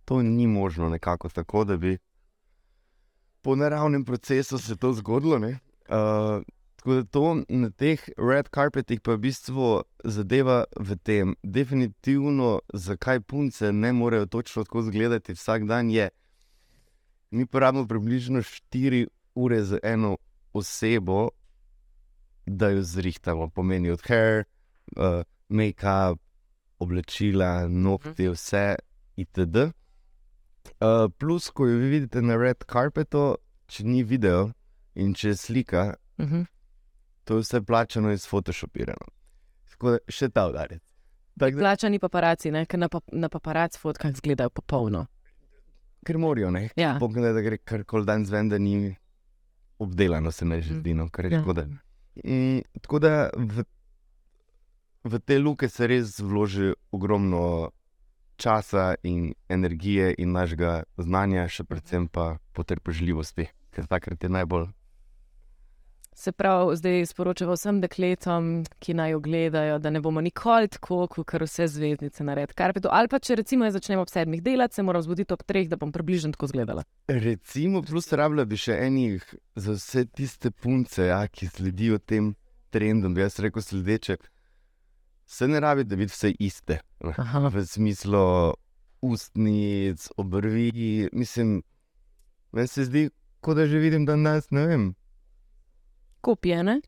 to 0.06 0.22
ni 0.22 0.48
možno 0.48 0.90
nekako 0.90 1.30
tako, 1.30 1.64
da 1.64 1.78
bi 1.78 1.98
po 3.42 3.56
naravnem 3.56 4.06
procesu 4.06 4.58
se 4.58 4.76
to 4.76 4.94
zgodilo. 4.94 5.40
ne. 5.40 5.60
Uh, 5.90 6.44
tako 6.76 6.94
da 6.94 7.04
to 7.04 7.38
na 7.50 7.70
teh 7.70 8.10
red 8.18 8.50
carpetih 8.56 9.02
pa 9.02 9.12
v 9.12 9.18
bistvu 9.18 9.84
zadeva 10.04 10.64
v 10.80 10.96
tem, 10.96 11.36
definitivno, 11.44 12.60
zakaj 12.74 13.20
punce 13.20 13.72
ne 13.72 13.94
morejo 13.94 14.26
točno 14.26 14.64
tako 14.64 14.80
izgledati 14.80 15.34
vsak 15.34 15.66
dan, 15.66 15.90
je, 15.90 16.10
mi 17.32 17.46
porabimo 17.46 17.88
približno 17.88 18.40
4 18.40 19.08
ure 19.36 19.64
za 19.64 19.80
eno 19.84 20.18
osebo, 20.54 21.30
da 22.46 22.70
jo 22.70 22.82
zrihtamo, 22.82 23.50
pomeni 23.50 23.90
od 23.90 24.02
hair, 24.08 24.44
uh, 24.98 25.24
make-up, 25.50 26.20
oblačila, 26.80 27.68
nohte, 27.68 28.30
vse 28.30 28.76
itd. 29.16 29.56
Uh, 30.82 31.12
plus, 31.18 31.50
ko 31.50 31.68
jo 31.68 31.78
vi 31.78 31.90
vidite 31.90 32.22
na 32.22 32.36
red 32.36 32.64
carpetu, 32.72 33.36
če 33.68 33.84
ni 33.84 34.04
video 34.04 34.52
in 34.96 35.14
če 35.14 35.28
je 35.30 35.36
slika, 35.36 35.94
Uh 36.18 36.26
-huh. 36.30 36.46
to 37.24 37.36
je 37.36 37.42
vse 37.42 37.62
plačano 37.62 38.12
in 38.12 38.18
sfotoshopirano. 38.18 39.06
Tako 39.70 39.92
da 39.92 39.98
še 40.08 40.30
ta 40.30 40.48
udarec. 40.50 40.82
Tak, 41.40 41.54
da, 41.54 41.60
Plačani 41.60 42.00
paparaci, 42.00 42.52
ne? 42.52 42.66
ker 42.66 42.80
na, 42.80 42.90
pa, 42.90 43.00
na 43.12 43.30
paparac 43.30 43.78
fotkah 43.78 44.12
izgledajo 44.12 44.50
popolno. 44.50 45.06
ker 46.06 46.18
morajo, 46.18 46.52
ne? 46.52 46.70
Ja. 46.76 46.98
Poglej, 47.00 47.34
da 47.34 47.42
gre 47.42 47.58
kar 47.58 47.84
koli 47.84 48.06
dan 48.06 48.26
zven, 48.26 48.50
da 48.50 48.58
ni 48.58 48.96
obdelano, 49.80 50.32
se 50.32 50.46
ne 50.46 50.62
že 50.62 50.74
Mm. 50.74 50.80
zdi, 50.80 50.94
no, 50.94 51.10
kar 51.10 51.26
je 51.26 51.32
Ja. 51.32 51.42
škoda. 51.42 51.66
Mm, 52.18 52.62
tako 52.82 53.00
da 53.00 53.30
v, 53.34 53.64
v 55.04 55.20
te 55.20 55.40
luke 55.40 55.70
se 55.70 55.88
res 55.88 56.20
vloži 56.20 56.74
ogromno 56.92 57.72
časa 58.36 58.96
in 59.04 59.34
energije 59.48 60.16
in 60.18 60.32
našega 60.32 60.84
znanja, 60.98 61.48
še 61.48 61.64
predvsem 61.64 62.08
pa 62.08 62.38
potrpežljivosti, 62.54 63.46
ker 63.72 63.88
takrat 63.88 64.24
je 64.24 64.30
najbolj. 64.30 64.68
Se 66.16 66.32
pravi, 66.32 66.76
zdaj 66.78 67.06
sporočamo 67.06 67.56
vsem 67.58 67.80
dekletom, 67.82 68.50
ki 68.80 68.94
naj 68.94 69.12
jo 69.12 69.20
gledajo, 69.20 69.80
da 69.80 69.90
ne 69.90 70.02
bomo 70.02 70.22
nikoli 70.22 70.68
tako, 70.68 71.08
kot 71.08 71.34
vse 71.42 71.68
zvezdnice 71.68 72.24
na 72.24 72.36
red 72.38 72.54
karpetu. 72.54 72.92
Ali 72.92 73.10
pa 73.10 73.20
če 73.20 73.40
recimo 73.42 73.66
jaz 73.66 73.74
začnem 73.80 74.02
ob 74.04 74.12
sedmih 74.12 74.44
delati, 74.46 74.78
se 74.78 74.86
moram 74.86 75.02
zbuditi 75.02 75.34
ob 75.34 75.44
treh, 75.44 75.68
da 75.70 75.80
bom 75.82 75.92
približno 75.92 76.36
tako 76.36 76.52
izgledala. 76.52 76.86
Recimo, 77.08 77.82
plus 77.82 78.12
rabila 78.14 78.46
bi 78.46 78.60
še 78.62 78.78
enih 78.86 79.26
za 79.56 79.78
vse 79.80 80.06
tiste 80.06 80.52
punce, 80.52 81.10
ja, 81.10 81.24
ki 81.28 81.50
sledijo 81.50 81.98
tem 81.98 82.36
trendom. 82.70 83.18
Jaz 83.18 83.40
rekel 83.42 83.66
sledeče. 83.66 84.18
Se 85.26 85.48
ne 85.48 85.60
rabi, 85.60 85.84
da 85.84 85.98
bi 85.98 86.06
vse 86.06 86.34
iste. 86.40 86.84
Aha. 87.02 87.48
v 87.50 87.66
smislu 87.66 88.54
ustnic, 89.02 90.10
obrvi. 90.18 91.10
Mislim, 91.12 91.64
meni 92.52 92.68
se 92.68 92.86
zdi, 92.86 93.10
kot 93.42 93.58
da 93.58 93.68
že 93.68 93.80
vidim, 93.80 94.06
da 94.06 94.16
nas 94.16 94.52
ne 94.52 94.68
vem. 94.68 94.94
Kopije, 96.24 96.64
ne? 96.64 96.82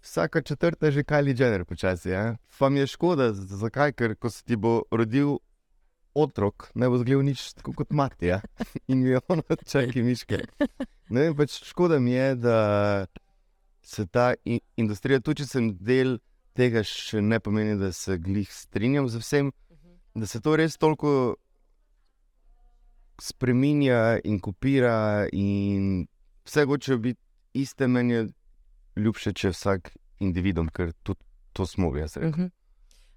Vsaka 0.00 0.42
četrta 0.42 0.86
je 0.86 0.92
že 0.92 1.02
Kylie 1.04 1.36
Jenner 1.40 1.64
počasi. 1.64 2.08
Ja? 2.08 2.36
Pa 2.58 2.68
mi 2.68 2.80
je 2.80 2.86
škoda, 2.86 3.32
zakaj, 3.32 3.92
ker 3.92 4.14
ko 4.16 4.30
se 4.30 4.44
ti 4.44 4.56
bo 4.56 4.82
rodil 4.90 5.36
otrok, 6.14 6.70
ne 6.74 6.88
bo 6.88 6.96
zgledal 6.98 7.22
nič 7.28 7.52
tako 7.52 7.74
kot 7.76 7.92
mati. 7.92 8.32
Ja? 8.32 8.40
In 8.88 9.04
je 9.06 9.20
ono 9.28 9.42
čaki 9.68 10.02
miške. 10.02 10.40
Ne 11.12 11.20
vem, 11.20 11.36
pač 11.36 11.60
škoda 11.68 12.00
mi 12.00 12.16
je, 12.16 12.34
da 12.34 12.56
se 13.82 14.06
ta 14.06 14.32
in 14.44 14.60
industrija, 14.76 15.20
tudi 15.20 15.42
če 15.42 15.48
sem 15.50 15.70
del 15.76 16.16
tega, 16.56 16.80
še 16.80 17.20
ne 17.20 17.40
pomeni, 17.40 17.76
da 17.76 17.92
se 17.92 18.16
glih 18.16 18.48
strinjam 18.48 19.08
z 19.12 19.20
vsem, 19.20 19.52
da 20.16 20.26
se 20.26 20.40
to 20.40 20.56
res 20.56 20.78
toliko 20.80 21.34
spremenja 23.20 24.22
in 24.24 24.40
kopira, 24.40 25.28
in 25.32 26.06
vse 26.48 26.64
hoče 26.64 26.96
biti 27.02 27.20
iste, 27.52 27.84
meni 27.86 28.16
je 28.16 28.22
ljubše, 28.96 29.32
če 29.32 29.48
je 29.48 29.52
vsak 29.52 29.92
individuum, 30.20 30.68
ker 30.68 30.92
tudi 31.02 31.20
to 31.52 31.66
smo, 31.66 31.92
jaz 31.96 32.16
rekel. 32.16 32.30
Mhm. 32.30 32.50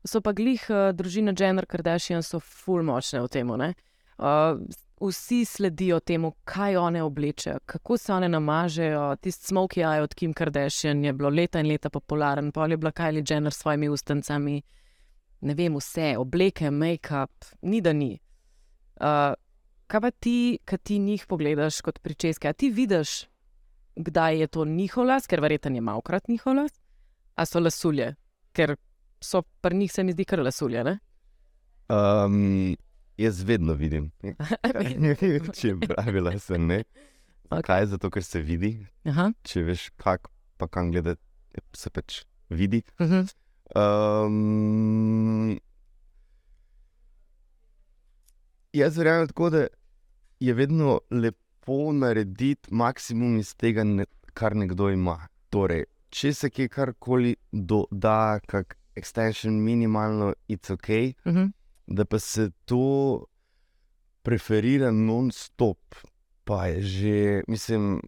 So 0.05 0.21
pa 0.21 0.35
glih 0.37 0.61
uh, 0.69 0.91
družina 0.93 1.33
Jenner 1.33 1.65
Kardashian, 1.65 2.21
so 2.21 2.39
ful 2.39 2.83
močne 2.85 3.23
v 3.23 3.29
tem. 3.33 3.49
Uh, 3.49 4.59
vsi 5.01 5.45
sledijo 5.49 5.99
temu, 5.99 6.35
kaj 6.45 6.77
one 6.77 7.01
oblečejo, 7.03 7.59
kako 7.65 7.97
se 7.97 8.13
one 8.13 8.29
namažejo. 8.29 9.15
Tisti 9.21 9.53
smoky 9.53 9.81
eye 9.81 10.03
od 10.03 10.13
Kim 10.13 10.33
Kardashian 10.33 11.03
je 11.03 11.13
bilo 11.13 11.29
leta 11.29 11.59
in 11.59 11.67
leta 11.67 11.89
popularen, 11.89 12.51
pa 12.51 12.67
je 12.67 12.77
bila 12.77 12.91
Kylie 12.91 13.25
Jenner 13.29 13.53
s 13.53 13.57
svojimi 13.57 13.89
ustancami. 13.89 14.61
Ne 15.41 15.53
vem, 15.53 15.75
vse, 15.75 16.15
obleke, 16.17 16.71
make-up, 16.71 17.45
ni 17.61 17.81
da 17.81 17.93
ni. 17.93 18.13
Uh, 19.01 19.33
kaj 19.87 20.01
pa 20.01 20.11
ti, 20.11 20.59
ki 20.65 20.77
ti 20.77 20.99
njih 20.99 21.25
pogledaš 21.27 21.81
kot 21.81 21.99
pričeske, 21.99 22.47
a 22.49 22.53
ti 22.53 22.69
vidiš, 22.69 23.25
kdaj 23.95 24.39
je 24.39 24.47
to 24.47 24.65
njihov 24.65 25.05
las, 25.05 25.27
ker 25.27 25.41
verjetno 25.41 25.75
je 25.75 25.81
malkrat 25.81 26.27
njihov 26.27 26.55
las, 26.55 26.71
a 27.35 27.45
so 27.45 27.59
lasulje, 27.59 28.15
ker 28.53 28.75
so 29.21 29.41
pri 29.61 29.77
njih 29.77 29.91
se 29.91 30.03
mi 30.03 30.11
zdi 30.11 30.25
kar 30.25 30.39
lasulje. 30.39 30.83
Ne? 30.83 30.99
Um, 31.89 32.75
jaz 33.17 33.43
vedno 33.43 33.73
vidim, 33.73 34.11
če 35.59 35.75
pravila 35.87 36.37
se 36.39 36.57
ne. 36.57 36.83
Kaj 37.63 37.81
je 37.81 37.87
zato, 37.93 38.09
ker 38.09 38.23
se 38.25 38.41
vidi, 38.41 38.79
Aha. 39.05 39.29
če 39.45 39.61
veš, 39.67 39.89
kak, 40.01 40.27
pa 40.57 40.67
kam 40.67 40.89
gledati, 40.91 41.21
se 41.77 41.89
pač 41.93 42.23
vidi. 42.49 42.81
Uh 42.99 43.07
-huh. 43.07 43.35
Um, 43.75 45.59
jaz 48.73 48.97
verjamem 48.97 49.27
tako, 49.27 49.49
da 49.49 49.67
je 50.39 50.53
vedno 50.53 50.99
lepo 51.11 51.44
narediti 51.93 52.73
maksimum 52.73 53.37
iz 53.37 53.55
tega, 53.55 53.83
ne, 53.83 54.05
kar 54.33 54.55
nekdo 54.55 54.89
ima. 54.89 55.27
Torej, 55.49 55.85
če 56.09 56.33
se 56.33 56.49
kje 56.49 56.67
karkoli 56.69 57.35
doda, 57.51 58.39
kak 58.47 58.77
extension 58.95 59.61
minimalno, 59.63 60.33
it's 60.47 60.71
ok, 60.71 60.89
Uh 61.25 61.33
-huh. 61.33 61.51
da 61.87 62.05
pa 62.05 62.19
se 62.19 62.51
to 62.65 63.25
preferira 64.21 64.91
non-stop, 64.91 65.95
pa 66.43 66.65
je 66.65 66.81
že, 66.81 67.43
mislim, 67.47 68.01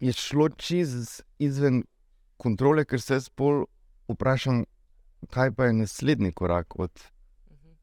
je 0.00 0.12
šlo 0.12 0.48
čez 0.48 1.22
izven 1.38 1.84
kontrole, 2.36 2.84
ker 2.84 3.00
se 3.00 3.14
jaz 3.14 3.28
pol 3.28 3.64
vprašam, 4.08 4.64
kaj 5.30 5.52
pa 5.52 5.64
je 5.64 5.72
naslednji 5.72 6.32
korak 6.32 6.78
od 6.78 6.90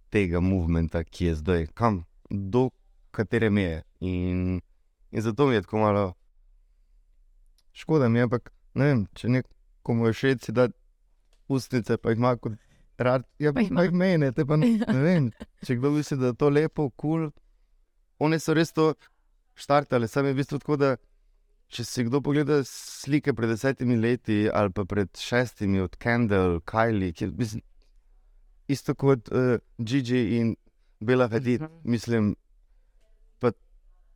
tega 0.09 0.39
movementa, 0.39 1.03
ki 1.03 1.25
je 1.25 1.35
zdaj, 1.35 1.67
kam, 1.73 2.03
do 2.29 2.69
katere 3.11 3.49
meje. 3.49 3.83
In, 4.01 4.61
in 5.11 5.21
zato 5.21 5.47
mi 5.47 5.55
je 5.55 5.61
tako 5.61 5.77
malo 5.79 6.13
škoda, 7.73 8.09
mi 8.09 8.19
je, 8.19 8.23
ampak 8.23 8.49
ne 8.73 8.85
vem, 8.85 9.05
če 9.13 9.29
nekomu 9.29 10.07
je 10.07 10.13
všeč, 10.13 10.49
da 10.49 10.67
ustnice, 11.47 11.97
pa 11.97 12.09
jih 12.09 12.17
ima 12.17 12.35
kot 12.37 12.57
rad, 12.97 13.23
ja, 13.39 13.51
Pa 13.51 13.61
jih 13.61 13.71
ima. 13.71 13.85
mene, 13.93 14.31
te 14.31 14.45
pa 14.45 14.55
ne, 14.55 14.77
ne 14.79 14.99
vem. 14.99 15.29
Če 15.61 15.75
kdo 15.75 15.91
misli, 15.91 16.17
da 16.17 16.27
je 16.27 16.35
to 16.35 16.49
lepo, 16.49 16.89
kul, 16.91 17.27
cool, 17.27 17.31
oni 18.19 18.39
so 18.39 18.53
res 18.53 18.71
to 18.71 18.91
štartali, 19.55 20.07
sam 20.07 20.25
je 20.25 20.33
v 20.33 20.37
bistvu 20.37 20.59
tako, 20.59 20.77
da 20.77 20.91
če 21.67 21.83
si 21.83 22.03
kdo 22.03 22.19
pogleda 22.21 22.61
slike 22.63 23.33
pred 23.33 23.49
desetimi 23.49 23.95
leti 23.95 24.49
ali 24.49 24.71
pa 24.71 24.83
pred 24.85 25.07
šestimi 25.17 25.79
od 25.79 25.95
Kendall, 25.95 26.59
Kylie, 26.61 27.13
ki 27.13 27.25
je 27.25 27.31
mislim, 27.31 27.61
isto 28.67 28.93
kot 28.93 29.31
uh, 29.31 29.55
Gigi 29.77 30.37
in 30.37 30.55
Bela 30.99 31.27
Hadid, 31.27 31.61
Mhm. 31.61 31.79
mislim, 31.85 32.35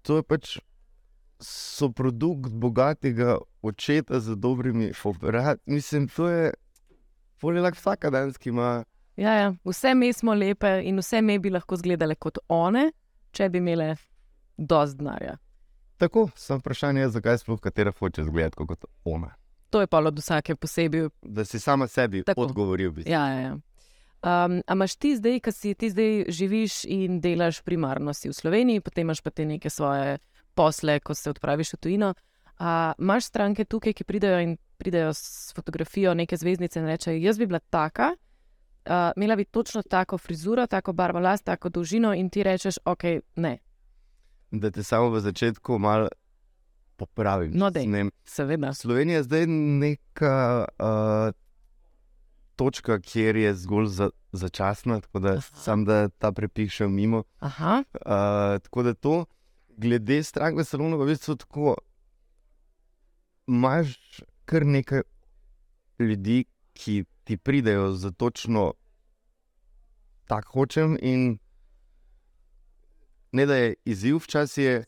to 0.05 0.19
je 0.21 0.23
pač 0.23 0.57
so 1.41 1.89
produkt 1.91 2.53
bogatega 2.53 3.37
očeta 3.61 4.19
z 4.19 4.35
dobrimi 4.35 4.91
operati. 5.03 5.61
Mislim, 5.65 6.07
to 6.07 6.29
je 6.29 6.53
polilak 7.41 7.75
vsaka 7.75 8.09
danes, 8.09 8.37
ki 8.37 8.49
ima. 8.49 8.83
Ja, 9.17 9.33
ja. 9.33 9.53
Vse 9.65 9.95
mi 9.95 10.13
smo 10.13 10.33
lepe 10.33 10.81
in 10.83 10.99
vse 10.99 11.21
mi 11.21 11.39
bi 11.39 11.49
lahko 11.49 11.75
izgledale 11.75 12.15
kot 12.15 12.37
one, 12.47 12.91
če 13.31 13.49
bi 13.49 13.57
imele 13.57 13.95
dosti 14.57 14.97
denarja. 14.97 15.37
Tako, 15.97 16.29
samo 16.35 16.59
vprašanje 16.59 17.01
je, 17.01 17.09
zakaj 17.09 17.37
sploh 17.37 17.59
katera 17.59 17.91
hoče 17.99 18.21
izgledati 18.21 18.55
kot 18.67 18.85
ona. 19.03 19.33
To 19.69 19.81
je 19.81 19.87
pa 19.87 19.99
od 19.99 20.19
vsake 20.19 20.55
posebej. 20.55 21.09
Da 21.21 21.45
si 21.45 21.59
sama 21.59 21.87
sebi 21.87 22.23
Tako. 22.23 22.41
odgovoril. 22.41 22.91
Bi. 22.91 23.03
Ja, 23.07 23.27
ja, 23.27 23.39
ja. 23.39 23.57
Um, 24.25 24.61
a 24.67 24.73
imaš 24.73 24.95
ti 24.95 25.13
zdaj, 25.15 25.39
ki 25.39 25.51
si 25.53 25.73
ti 25.77 25.89
zdaj 25.89 26.25
živiš 26.33 26.83
in 26.89 27.19
delaš 27.21 27.61
primarno 27.61 28.13
si 28.13 28.29
v 28.29 28.33
Sloveniji, 28.33 28.81
potem 28.81 29.05
imaš 29.05 29.21
pa 29.21 29.29
te 29.29 29.45
neke 29.45 29.69
svoje 29.69 30.17
posle, 30.57 30.99
ko 30.99 31.13
se 31.13 31.29
odpraviš 31.29 31.73
v 31.73 31.77
tujino. 31.77 32.13
A 32.57 32.93
imaš 32.97 33.29
stranke 33.29 33.65
tukaj, 33.69 33.93
ki 33.93 34.03
pridejo 34.03 34.39
in 34.41 34.57
pridejo 34.81 35.13
s 35.13 35.53
fotografijo 35.53 36.13
neke 36.13 36.37
zvezdnice 36.37 36.79
in 36.79 36.87
rečejo: 36.89 37.21
Jaz 37.21 37.37
bi 37.37 37.45
bila 37.45 37.59
taka, 37.59 38.15
uh, 38.85 39.13
imela 39.15 39.35
bi 39.35 39.45
točno 39.45 39.83
tako 39.83 40.17
frizuro, 40.17 40.67
tako 40.67 40.93
barvo 40.93 41.19
las, 41.19 41.41
tako 41.41 41.69
dolžino 41.69 42.13
in 42.13 42.29
ti 42.29 42.43
rečeš, 42.43 42.81
ok, 42.85 43.03
ne. 43.35 43.57
Da 44.51 44.71
te 44.71 44.83
samo 44.83 45.09
v 45.09 45.19
začetku 45.19 45.77
malo 45.79 46.09
popravim. 46.95 47.51
No, 47.53 47.69
dej. 47.69 47.85
Ne, 47.87 48.09
Seveda. 48.25 48.73
Slovenija 48.73 49.17
je 49.17 49.23
zdaj 49.23 49.45
neka 49.47 50.65
uh, 50.79 51.44
točka, 52.55 52.99
kjer 52.99 53.35
je 53.35 53.55
zgolj 53.55 53.87
za, 53.87 54.09
začasna, 54.31 54.99
tako 55.01 55.19
da 55.19 55.31
Aha. 55.37 55.41
sam 55.63 55.85
da 55.85 56.09
ta 56.09 56.31
prepih 56.31 56.71
še 56.71 56.87
mimo. 56.87 57.23
Aha, 57.39 57.83
Uh, 57.93 58.59
tako 58.63 58.83
da 58.83 58.93
to, 58.93 59.25
glede 59.77 60.23
strank 60.23 60.57
v 60.59 60.63
salonu, 60.63 60.97
pa 60.97 61.03
v 61.03 61.13
bistvu 61.13 61.35
tako. 61.35 61.75
Imaš 63.47 64.21
kar 64.45 64.65
nekaj 64.65 65.01
ljudi, 65.99 66.45
ki 66.73 67.05
ti 67.23 67.37
pridejo 67.37 67.91
za 67.93 68.11
točno 68.11 68.73
tako 70.27 70.51
hočem. 70.51 70.97
In 71.01 71.37
ne 73.31 73.45
da 73.45 73.55
je 73.55 73.75
izziv, 73.85 74.17
včasih 74.17 74.63
je 74.63 74.83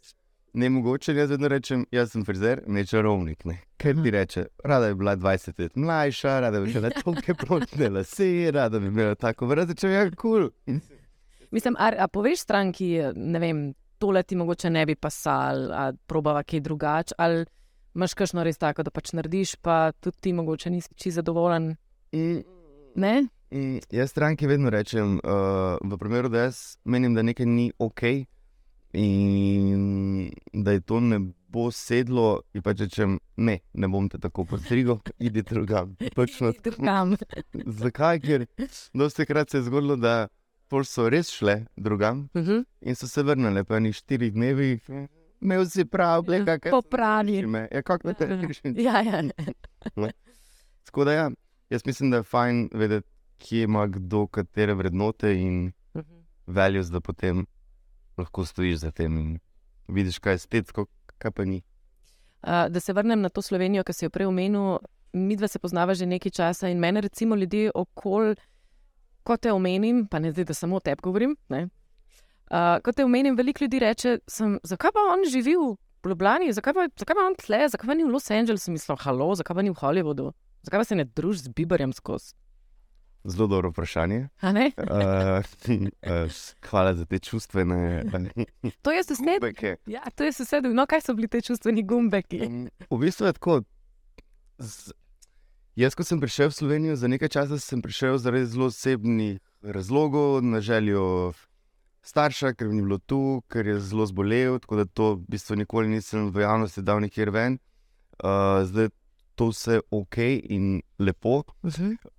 ne 0.54 0.70
mogoče. 0.70 1.16
Jaz 1.16 1.30
vedno 1.30 1.48
rečem, 1.48 1.86
jaz 1.92 2.12
sem 2.12 2.26
frizer, 2.26 2.64
ne 2.68 2.86
čarovnik. 2.86 3.46
Ne. 3.46 3.67
Kaj 3.78 3.94
ti 4.04 4.12
reče? 4.12 4.46
Rada 4.64 4.88
je 4.88 4.96
bila 4.96 5.16
20 5.18 5.60
let 5.60 5.76
mlajša, 5.76 6.40
rada 6.40 6.62
bi 6.62 6.72
imela 6.72 6.90
tolke 6.90 7.34
pročne 7.42 7.90
lase, 7.90 8.52
rada 8.52 8.80
bi 8.80 8.88
imela 8.88 9.16
tako 9.16 9.46
vrata, 9.46 9.76
če 9.78 9.90
je 9.90 10.12
kul. 10.12 10.50
Cool. 10.66 10.80
mislim, 11.52 11.76
a, 11.80 11.92
a 12.00 12.08
poveš 12.08 12.42
stranki, 12.48 12.90
ne 13.16 13.40
vem, 13.40 13.62
tole 13.98 14.24
ti 14.24 14.36
mogoče 14.36 14.70
ne 14.70 14.86
bi 14.86 14.96
pasal, 14.96 15.72
a 15.72 15.92
probava 16.08 16.44
kaj 16.44 16.66
drugače, 16.66 17.16
ali 17.18 17.46
imaš 17.96 18.14
kakšno 18.14 18.44
res 18.44 18.58
tako, 18.58 18.84
da 18.84 18.92
pač 18.92 19.14
narediš, 19.14 19.56
pa 19.62 19.92
tudi 20.02 20.18
ti 20.22 20.34
mogoče 20.34 20.70
nisi 20.70 20.94
čisto 20.96 21.22
zadovoljen. 21.22 21.76
In 22.12 22.44
Ne? 22.98 23.28
Mm, 23.52 23.78
Jaz 23.92 24.10
stranki 24.10 24.48
vedno 24.48 24.70
rečem, 24.70 25.20
uh, 25.24 25.78
v 25.92 25.98
primeru, 25.98 26.30
da 26.30 26.48
jaz 26.48 26.78
menim, 26.84 27.14
da 27.14 27.22
nekaj 27.22 27.46
ni 27.46 27.72
ok 27.78 28.02
in 28.94 30.32
da 30.54 30.72
je 30.72 30.82
to 30.82 31.00
ne 31.00 31.20
bo 31.58 31.68
sedlo, 31.74 32.26
in 32.54 32.62
pač 32.62 32.86
rečem, 32.86 33.16
ne, 33.38 33.56
ne 33.74 33.88
bom 33.90 34.06
te 34.08 34.20
tako 34.20 34.46
postrigel, 34.46 35.00
idi 35.20 35.42
drugam. 35.44 35.96
Točno. 36.14 36.54
Drugam. 36.62 37.16
Zakaj? 37.82 38.20
Ker 38.22 38.46
dosti 38.94 39.26
krat 39.26 39.50
se 39.50 39.58
je 39.58 39.64
zgodilo, 39.64 39.96
da 39.98 40.28
so 40.84 41.08
res 41.08 41.30
šle 41.32 41.54
drugam 41.78 42.28
Mhm. 42.36 42.58
in 42.82 42.96
so 42.96 43.08
se 43.08 43.24
vrnile 43.24 43.64
po 43.64 43.76
enih 43.76 43.96
štirih 43.96 44.34
dnevih. 44.34 44.84
Imel 45.40 45.66
si 45.66 45.86
prav, 45.86 46.26
le 46.28 46.42
kakšne. 46.42 46.72
Popravi. 46.72 47.38
Ja, 47.72 47.82
kako 47.82 48.14
te 48.14 48.26
rečeš? 48.28 48.62
Ja, 48.76 49.02
ja. 49.02 49.22
Tako 50.84 51.04
da 51.04 51.14
ja, 51.14 51.30
jaz 51.70 51.86
mislim, 51.86 52.12
da 52.12 52.18
je 52.18 52.24
fajn 52.26 52.70
vedeti, 52.74 53.08
kje 53.40 53.64
ima 53.64 53.88
kdo 53.88 54.28
katere 54.28 54.74
vrednote 54.74 55.32
in 55.36 55.72
Mhm. 55.94 56.16
values, 56.48 56.88
da 56.88 57.00
potem 57.00 57.46
lahko 58.18 58.46
stojiš 58.46 58.78
za 58.78 58.92
tem 58.92 59.18
in 59.18 59.40
vidiš, 59.88 60.20
kaj 60.20 60.34
je 60.34 60.36
estetsko, 60.38 60.86
kaj 61.18 61.32
pa 61.32 61.46
ni. 61.46 61.62
Uh, 62.44 62.68
da 62.70 62.80
se 62.80 62.94
vrnem 62.94 63.22
na 63.22 63.30
to 63.30 63.42
Slovenijo, 63.42 63.84
ki 63.84 63.94
si 63.94 64.06
jo 64.06 64.14
prej 64.14 64.30
omenil. 64.30 64.78
Mi 65.14 65.36
dva 65.36 65.48
se 65.48 65.60
poznava 65.60 65.96
že 65.98 66.06
nekaj 66.06 66.32
časa 66.32 66.70
in 66.70 66.80
mene, 66.80 67.02
recimo, 67.02 67.36
ljudje 67.36 67.72
okoli, 67.76 68.36
ko 69.24 69.38
te 69.38 69.52
omenim, 69.52 70.06
pa 70.08 70.20
ne 70.20 70.32
zdaj, 70.32 70.46
da 70.46 70.54
samo 70.54 70.78
o 70.78 70.80
tebi 70.80 71.02
govorim. 71.04 71.36
ne, 71.50 71.68
Uh, 72.48 72.80
ko 72.80 72.94
te 72.96 73.04
omenim, 73.04 73.36
veliko 73.36 73.66
ljudi 73.66 73.80
reče, 73.84 74.20
sem, 74.32 74.54
zakaj 74.64 74.94
pa 74.96 75.02
on 75.12 75.26
živi 75.28 75.58
v 75.60 75.76
Ljubljani, 76.08 76.54
zakaj 76.56 76.74
pa, 76.74 76.86
zakaj 76.96 77.16
pa 77.18 77.26
on 77.28 77.34
tle, 77.36 77.60
zakaj 77.74 77.90
pa 77.90 77.96
ni 77.98 78.06
v 78.08 78.14
Los 78.14 78.32
Angelesu, 78.32 78.72
mislim, 78.72 78.98
halo, 79.02 79.34
zakaj 79.36 79.58
pa 79.58 79.66
ni 79.66 79.74
v 79.74 79.76
Hollywoodu, 79.76 80.30
zakaj 80.64 80.80
pa 80.80 80.86
se 80.88 80.96
ne 80.96 81.04
družiš 81.04 81.50
z 81.50 81.52
Biberjem 81.58 81.92
skozi. 81.92 82.38
Zelo 83.28 83.48
dobro 83.48 83.70
vprašanje. 83.70 84.28
Uh, 84.42 84.50
uh, 85.68 86.32
hvala 86.70 86.94
za 86.96 87.06
te 87.06 87.20
čustvene 87.20 88.04
To 88.82 88.92
je 88.92 89.04
sosed. 89.04 89.42
beke. 89.42 89.76
Ja, 89.86 90.02
to 90.16 90.24
je 90.24 90.34
sosed. 90.34 90.64
No, 90.64 90.86
kaj 90.86 91.02
so 91.02 91.14
bili 91.14 91.28
te 91.28 91.42
čustveni 91.42 91.84
gumbeki? 91.84 92.40
Um, 92.48 92.70
v 92.90 93.00
bistvu 93.02 93.28
je 93.28 93.34
tako. 93.34 93.62
Z, 94.58 94.96
jaz, 95.76 95.96
ko 95.96 96.08
sem 96.08 96.22
prišel 96.24 96.50
v 96.50 96.56
Slovenijo, 96.56 96.96
za 96.96 97.08
nekaj 97.12 97.30
časa 97.30 97.60
sem 97.60 97.82
prišel 97.84 98.16
zaradi 98.18 98.48
zelo 98.48 98.72
osebnih 98.72 99.44
razlogov, 99.62 100.40
na 100.42 100.62
željo 100.64 101.34
starša, 102.02 102.54
ker 102.56 102.72
ni 102.72 102.82
bilo 102.82 102.98
tu, 102.98 103.44
ker 103.52 103.68
je 103.68 103.80
zelo 103.80 104.08
zbolel, 104.08 104.60
tako 104.64 104.76
da 104.76 104.86
to 104.86 105.14
v 105.20 105.36
bistvu 105.36 105.60
nikoli 105.60 105.92
nisem 105.92 106.32
v 106.32 106.48
javnosti 106.48 106.82
dal 106.82 107.04
nikjer 107.04 107.30
ven. 107.30 107.60
Uh, 108.24 108.64
zdaj 108.64 108.88
to 109.38 109.52
vse 109.52 109.80
ok 109.94 110.18
in 110.50 110.82
lepo. 111.00 111.44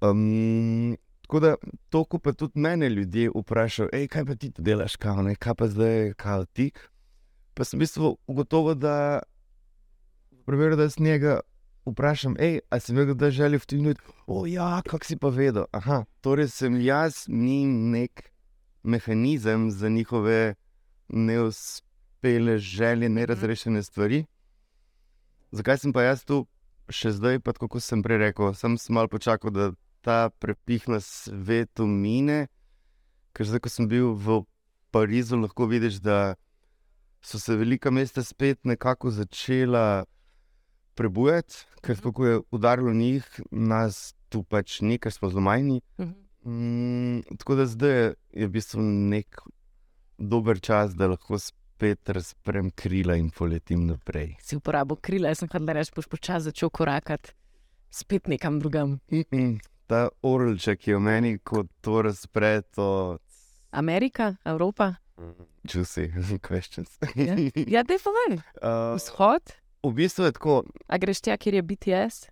Um, 0.01 0.97
tako 1.23 1.41
da 1.41 1.55
to, 1.89 2.05
ko 2.05 2.19
pa 2.19 2.33
tudi 2.33 2.61
mene 2.61 2.89
ljudje 2.89 3.31
vprašajo, 3.35 3.91
hej, 3.93 4.07
kaj 4.09 4.25
pa 4.25 4.35
ti 4.35 4.51
tu 4.55 4.63
delaš, 4.63 4.97
kao, 4.97 5.23
ne, 5.23 5.35
kaj 5.35 5.55
pa 5.55 5.69
zdaj, 5.69 6.15
kaj 6.17 6.47
ti. 6.53 6.71
Pa 7.55 7.67
sem 7.67 7.79
v 7.79 7.83
bistvu 7.83 8.15
ugotovil, 8.27 8.79
da 8.79 9.21
v 10.31 10.45
primeru, 10.47 10.79
da 10.79 10.87
s 10.89 11.03
njega 11.03 11.41
vprašam, 11.89 12.37
hej, 12.39 12.61
a 12.71 12.79
si 12.81 12.93
imel 12.93 13.13
kdaj 13.15 13.31
željo 13.31 13.59
vtivniti, 13.65 14.01
o 14.27 14.47
ja, 14.47 14.79
kak 14.87 15.05
si 15.05 15.19
pa 15.19 15.29
vedel. 15.35 15.67
Aha, 15.73 16.05
torej 16.21 16.49
sem 16.55 16.81
jaz 16.81 17.27
njim 17.29 17.91
nek 17.91 18.31
mehanizem 18.83 19.71
za 19.71 19.89
njihove 19.89 20.55
neuspele 21.09 22.59
želje, 22.59 23.09
nerazrešene 23.09 23.83
stvari. 23.83 24.25
Zakaj 25.51 25.79
sem 25.79 25.93
pa 25.93 26.03
jaz 26.03 26.25
tu 26.25 26.47
še 26.89 27.13
zdaj, 27.13 27.41
pa 27.41 27.53
kot 27.53 27.83
sem 27.83 28.03
prej 28.03 28.19
rekel, 28.19 28.55
sem 28.55 28.77
se 28.79 28.93
malo 28.93 29.09
počakal, 29.09 29.51
da 29.51 29.73
ta 30.03 30.31
prepih 30.41 30.89
na 30.89 31.01
svetu 31.01 31.87
mine. 31.87 32.47
Ker 33.37 33.47
zdaj, 33.47 33.61
ko 33.61 33.69
sem 33.69 33.89
bil 33.89 34.15
v 34.15 34.43
Parizu, 34.91 35.37
lahko 35.37 35.67
vidiš, 35.69 36.01
da 36.01 36.35
so 37.21 37.39
se 37.39 37.57
velika 37.57 37.91
mesta 37.91 38.23
spet 38.25 38.65
nekako 38.65 39.11
začela 39.11 40.05
prebujati, 40.95 41.67
ker 41.83 41.97
Mhm. 41.97 42.03
tako 42.03 42.27
je 42.27 42.41
udarilo 42.51 42.93
njih, 42.95 43.41
nas 43.51 44.15
tu 44.29 44.43
pač 44.43 44.81
ni, 44.81 44.99
ker 44.99 45.13
smo 45.13 45.31
zelo 45.31 45.41
majhni. 45.41 45.81
Mhm. 45.99 46.15
Mm, 46.49 47.23
tako 47.39 47.55
da 47.55 47.67
zdaj 47.67 47.91
je, 47.91 48.15
je 48.33 48.47
v 48.47 48.51
bistvu 48.51 48.83
nek 48.83 49.41
dober 50.19 50.61
čas, 50.61 50.95
da 50.95 51.07
lahko 51.07 51.39
spet 51.79 52.09
razprem 52.09 52.71
krila 52.75 53.15
in 53.15 53.31
poletim 53.31 53.87
naprej. 53.87 54.35
Si 54.43 54.57
uporabil 54.59 54.97
krila, 54.99 55.31
jaz 55.31 55.45
sem 55.45 55.49
hodila 55.53 55.77
reči, 55.79 55.93
boš 55.95 56.09
počasi 56.11 56.51
začel 56.51 56.71
korakati 56.75 57.31
spet 57.91 58.27
nekam 58.27 58.59
drugam. 58.61 58.99
-mm. 59.11 59.61
Ta 59.87 60.09
orlček 60.23 60.89
je 60.89 60.97
v 60.97 61.01
meni, 61.01 61.39
ko 61.39 61.65
to 61.81 62.03
razpre, 62.03 62.63
to 62.75 63.19
Amerika, 63.71 64.37
Evropa. 64.45 64.95
juicy 65.65 66.11
questions. 66.49 66.99
Ja, 67.15 67.35
ja 67.67 67.85
te 67.85 67.99
povej. 67.99 68.43
Uh, 68.63 68.97
Vzhod, 68.97 69.43
v 69.83 69.93
bistvu 69.93 70.25
je 70.25 70.33
tako, 70.33 70.65
a 70.89 70.99
greš 70.99 71.21
tja, 71.21 71.37
kjer 71.37 71.55
je 71.55 71.63
BTS? 71.63 72.27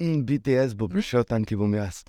mm, 0.00 0.24
BTS 0.24 0.74
bo 0.74 0.88
prišel 0.88 1.24
tam, 1.24 1.44
ki 1.44 1.56
bom 1.56 1.74
jaz. 1.74 2.04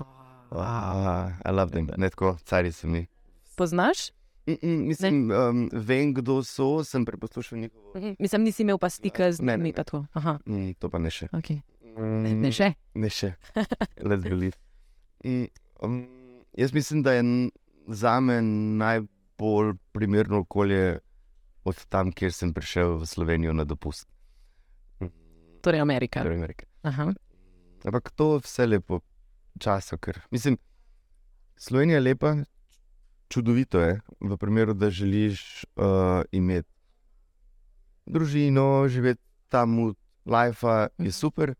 Wow, 0.52 1.32
I 1.46 1.52
love 1.52 1.72
them, 1.72 1.90
ne 1.98 2.10
tako, 2.10 2.38
cari 2.46 2.72
so 2.72 2.88
mi. 2.88 3.08
Poznaš? 3.56 4.12
Mm 4.46 4.54
-mm, 4.56 4.78
mislim, 4.80 5.32
um, 5.32 5.70
vem, 5.74 6.14
kdo 6.14 6.44
so, 6.44 6.84
sem 6.84 7.06
preposlušal 7.06 7.60
njihovo. 7.60 7.92
Mhm. 7.96 8.12
Mislim, 8.20 8.44
nisi 8.44 8.62
imel 8.62 8.78
pa 8.78 8.90
stika 8.90 9.32
z 9.32 9.40
Ne, 9.40 9.46
ne, 9.48 9.58
njimi. 9.58 9.74
ne. 9.94 10.08
Aha, 10.14 10.40
Mm, 10.46 10.74
to 10.74 10.90
pa 10.90 11.00
ne 11.00 11.10
še. 11.10 11.28
okay. 11.28 11.62
Mm, 11.98 12.22
ne, 12.24 12.34
ne 12.36 12.52
še. 12.52 12.74
Ne 12.94 13.10
še, 13.10 13.34
let's 14.00 14.24
believe. 14.24 14.58
Mm, 15.24 15.46
um, 15.82 16.08
jaz 16.54 16.74
mislim, 16.74 17.04
da 17.04 17.14
je 17.14 17.20
n- 17.20 17.52
zame 17.88 18.42
najbolj 18.42 19.74
primerno 19.92 20.40
okolje 20.40 21.00
od 21.64 21.86
tam, 21.86 22.12
kjer 22.12 22.32
sem 22.32 22.54
prišel 22.54 22.98
v 22.98 23.06
Slovenijo 23.06 23.54
na 23.54 23.64
dopust. 23.64 24.08
Mm, 25.00 25.08
Torej 25.62 25.80
Amerika. 25.80 26.22
torej 26.22 26.38
Amerika. 26.38 26.66
Aha. 26.82 27.14
Ampak 27.86 28.12
to 28.12 28.38
vse 28.38 28.66
lepo 28.66 29.00
časa, 29.58 29.98
ker 29.98 30.20
mislim, 30.32 30.58
Slovenija 31.56 31.96
je 31.96 32.02
lepa, 32.02 32.36
čudovito 33.34 33.82
je, 33.82 33.98
v 34.22 34.38
primeru, 34.38 34.76
da 34.78 34.92
želiš 34.94 35.66
uh, 35.76 36.22
imeti 36.32 36.70
družino, 38.06 38.86
živeti 38.88 39.22
tam 39.50 39.94
life, 40.26 40.68
je 40.98 41.12
super, 41.12 41.56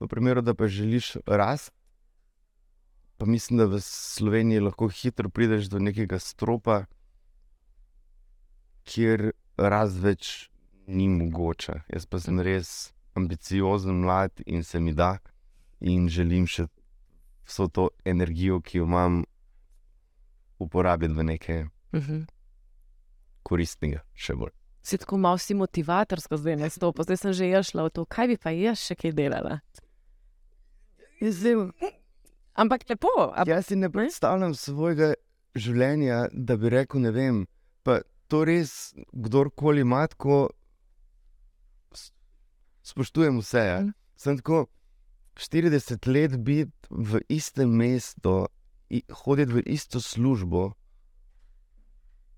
v 0.00 0.08
primeru, 0.08 0.42
da 0.42 0.54
pa 0.54 0.68
želiš 0.68 1.16
rast. 1.26 1.72
Pa 3.16 3.26
mislim, 3.26 3.58
da 3.58 3.66
v 3.70 3.80
Sloveniji 3.80 4.60
lahko 4.60 4.88
hitro 4.88 5.30
prideš 5.30 5.70
do 5.72 5.78
nekega 5.78 6.18
stropa, 6.18 6.84
kjer 8.84 9.30
rast 9.56 10.00
več 10.02 10.50
ni 10.86 11.08
mogoča. 11.08 11.84
Jaz 11.88 12.04
pa 12.10 12.20
sem 12.20 12.40
res 12.40 12.92
ambiciozen, 13.16 14.02
mlad 14.02 14.42
in 14.46 14.64
se 14.64 14.80
mi 14.80 14.92
da, 14.92 15.18
in 15.80 16.08
želim 16.10 16.48
še 16.50 16.66
vso 17.46 17.68
to 17.68 17.88
energijo, 18.04 18.60
ki 18.60 18.82
jo 18.82 18.88
imam, 18.90 19.22
uporabiti 20.58 21.12
v 21.12 21.24
nekaj 21.24 21.64
Mhm. 21.92 22.24
koristnega, 23.42 24.00
še 24.14 24.34
bolj. 24.34 24.52
Si 24.82 24.98
tako 24.98 25.16
malo 25.16 25.38
si 25.38 25.54
motivatorsko 25.54 26.36
zdaj 26.36 26.56
nastopa, 26.58 27.02
zdaj 27.02 27.16
sem 27.18 27.32
že 27.32 27.62
šla 27.62 27.84
v 27.84 27.90
to, 27.90 28.04
kaj 28.04 28.26
bi 28.26 28.36
pa 28.36 28.50
jaz 28.50 28.78
še 28.80 28.94
kaj 28.94 29.12
delala. 29.12 29.60
Zdaj, 31.18 31.70
Ampak 32.54 32.84
lepo. 32.86 33.08
A, 33.28 33.42
Jaz 33.42 33.66
si 33.66 33.74
ne 33.74 33.88
predstavljam 33.88 34.54
svojega 34.54 35.14
življenja, 35.54 36.28
da 36.30 36.54
bi 36.54 36.68
rekel, 36.68 37.00
ne 37.00 37.10
vem. 37.10 37.40
Pa 37.82 37.98
to 38.28 38.44
res, 38.44 38.94
kdorkoli 39.12 39.80
ima 39.80 40.06
tako, 40.06 40.50
s- 41.92 42.12
spoštujem 42.84 43.40
vse. 43.40 43.58
Ja. 43.60 43.80
Mhm. 43.80 43.90
Sem 44.16 44.36
tako 44.36 44.66
40 45.34 46.06
let 46.06 46.36
biti 46.38 46.70
v 46.88 47.20
istem 47.28 47.70
mestu, 47.70 48.46
hoditi 49.24 49.52
v 49.52 49.62
isto 49.66 50.00
službo. 50.00 50.72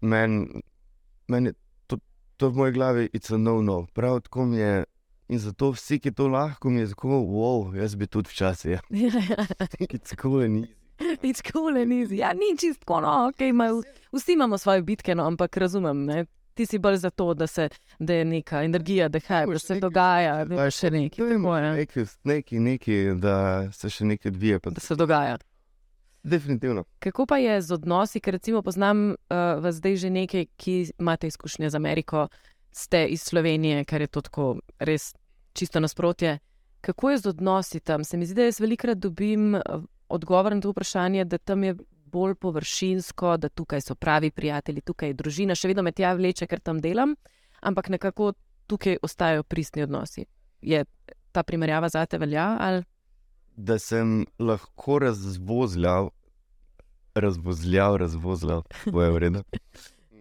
Meni 0.00 0.62
men 1.28 1.46
je 1.46 1.52
to, 1.86 1.98
to 2.36 2.50
v 2.50 2.56
moji 2.56 2.72
glavi 2.72 3.08
je 3.12 3.20
to 3.20 3.38
no-no. 3.38 3.86
Prav 3.94 4.20
tako 4.20 4.46
mi 4.46 4.58
je. 4.58 4.84
In 5.28 5.38
zato 5.38 5.72
vsi, 5.74 5.98
ki 5.98 6.12
to 6.14 6.28
lahko, 6.28 6.70
mi 6.70 6.80
je 6.80 6.92
tako, 6.92 7.08
wow, 7.08 7.74
jaz 7.74 7.96
bi 7.98 8.06
tudi 8.06 8.30
včasih. 8.30 8.70
Ja. 8.70 8.80
It's 9.94 10.14
cool 10.14 10.44
and 10.44 10.56
easy. 10.64 10.74
Nič 11.22 11.42
kul, 11.42 11.74
nizi. 11.86 12.16
Ja, 12.16 12.32
ni 12.32 12.56
čistko, 12.58 13.00
no, 13.00 13.08
okay, 13.28 13.48
ima, 13.48 13.68
vsi 14.12 14.32
imamo 14.32 14.58
svoje 14.58 14.82
bitke, 14.82 15.14
no, 15.14 15.26
ampak 15.26 15.56
razumem. 15.56 16.04
Ne? 16.04 16.24
Ti 16.54 16.66
si 16.66 16.78
bolj 16.78 16.96
za 16.96 17.10
to, 17.10 17.34
da, 17.34 17.46
se, 17.46 17.68
da 17.98 18.14
je 18.14 18.24
neka 18.24 18.62
energija, 18.62 19.08
da, 19.08 19.18
hej, 19.18 19.46
da 19.46 19.58
se 19.58 19.74
nekaj- 19.74 19.80
dogaja, 19.80 20.44
da 20.44 20.64
je 20.64 20.70
še 20.70 20.90
nekaj. 20.90 21.18
Tako 21.18 21.56
je, 21.56 21.72
nekaj, 21.72 22.04
nekaj, 22.24 22.58
nekaj, 22.58 23.14
da 23.20 23.34
se 23.72 23.90
še 23.90 24.04
nekaj 24.04 24.30
odvija. 24.30 24.60
Pa, 24.60 24.70
Da 24.70 24.80
se 24.80 24.94
dogaja. 24.96 25.36
Definitivno. 26.26 26.84
Kako 26.98 27.26
pa 27.26 27.38
je 27.38 27.60
z 27.62 27.74
odnosi, 27.74 28.20
ker 28.20 28.34
recimo 28.34 28.62
poznam 28.62 29.08
uh, 29.10 29.16
vas 29.62 29.78
zdaj 29.78 29.96
že 29.96 30.10
nekaj, 30.10 30.46
ki 30.56 30.76
imate 30.98 31.26
izkušnje 31.26 31.70
z 31.70 31.74
Ameriko, 31.74 32.28
ste 32.72 33.06
iz 33.06 33.22
Slovenije, 33.22 33.84
kar 33.84 34.00
je 34.00 34.06
to 34.06 34.20
tako 34.20 34.58
res 34.78 35.14
čisto 35.52 35.80
nasprotje. 35.80 36.38
Kako 36.80 37.10
je 37.10 37.18
z 37.18 37.26
odnosi 37.26 37.80
tam? 37.80 38.04
Se 38.04 38.16
mi 38.16 38.26
zdi, 38.26 38.34
da 38.34 38.50
jaz 38.50 38.60
velikrat 38.60 38.98
dobim 38.98 39.54
eh, 39.54 39.62
odgovor 40.08 40.54
na 40.54 40.60
to 40.60 40.70
vprašanje, 40.70 41.24
da 41.24 41.38
tam 41.38 41.64
je 41.64 41.76
bolj 42.12 42.34
površinsko, 42.34 43.36
da 43.36 43.48
tukaj 43.48 43.80
so 43.80 43.94
pravi 43.94 44.30
prijatelji, 44.30 44.80
tukaj 44.80 45.08
je 45.08 45.14
družina, 45.14 45.54
še 45.54 45.68
vedno 45.68 45.82
me 45.82 45.92
tja 45.92 46.12
vleče, 46.14 46.46
ker 46.46 46.60
tam 46.60 46.80
delam, 46.80 47.16
ampak 47.60 47.88
nekako 47.88 48.32
tukaj 48.66 48.98
ostajajo 49.02 49.42
pristni 49.42 49.82
odnosi. 49.82 50.26
Je 50.60 50.84
ta 51.32 51.42
primerjava 51.42 51.88
za 51.88 52.06
te 52.06 52.18
velja? 52.18 52.56
Ali? 52.60 52.84
Da 53.56 53.78
sem 53.78 54.26
lahko 54.38 54.98
razvozljal, 54.98 56.10
razvozljal, 57.16 57.96
razvozljal, 57.96 58.62
boje 58.92 59.10
v 59.10 59.18
redu. 59.18 59.42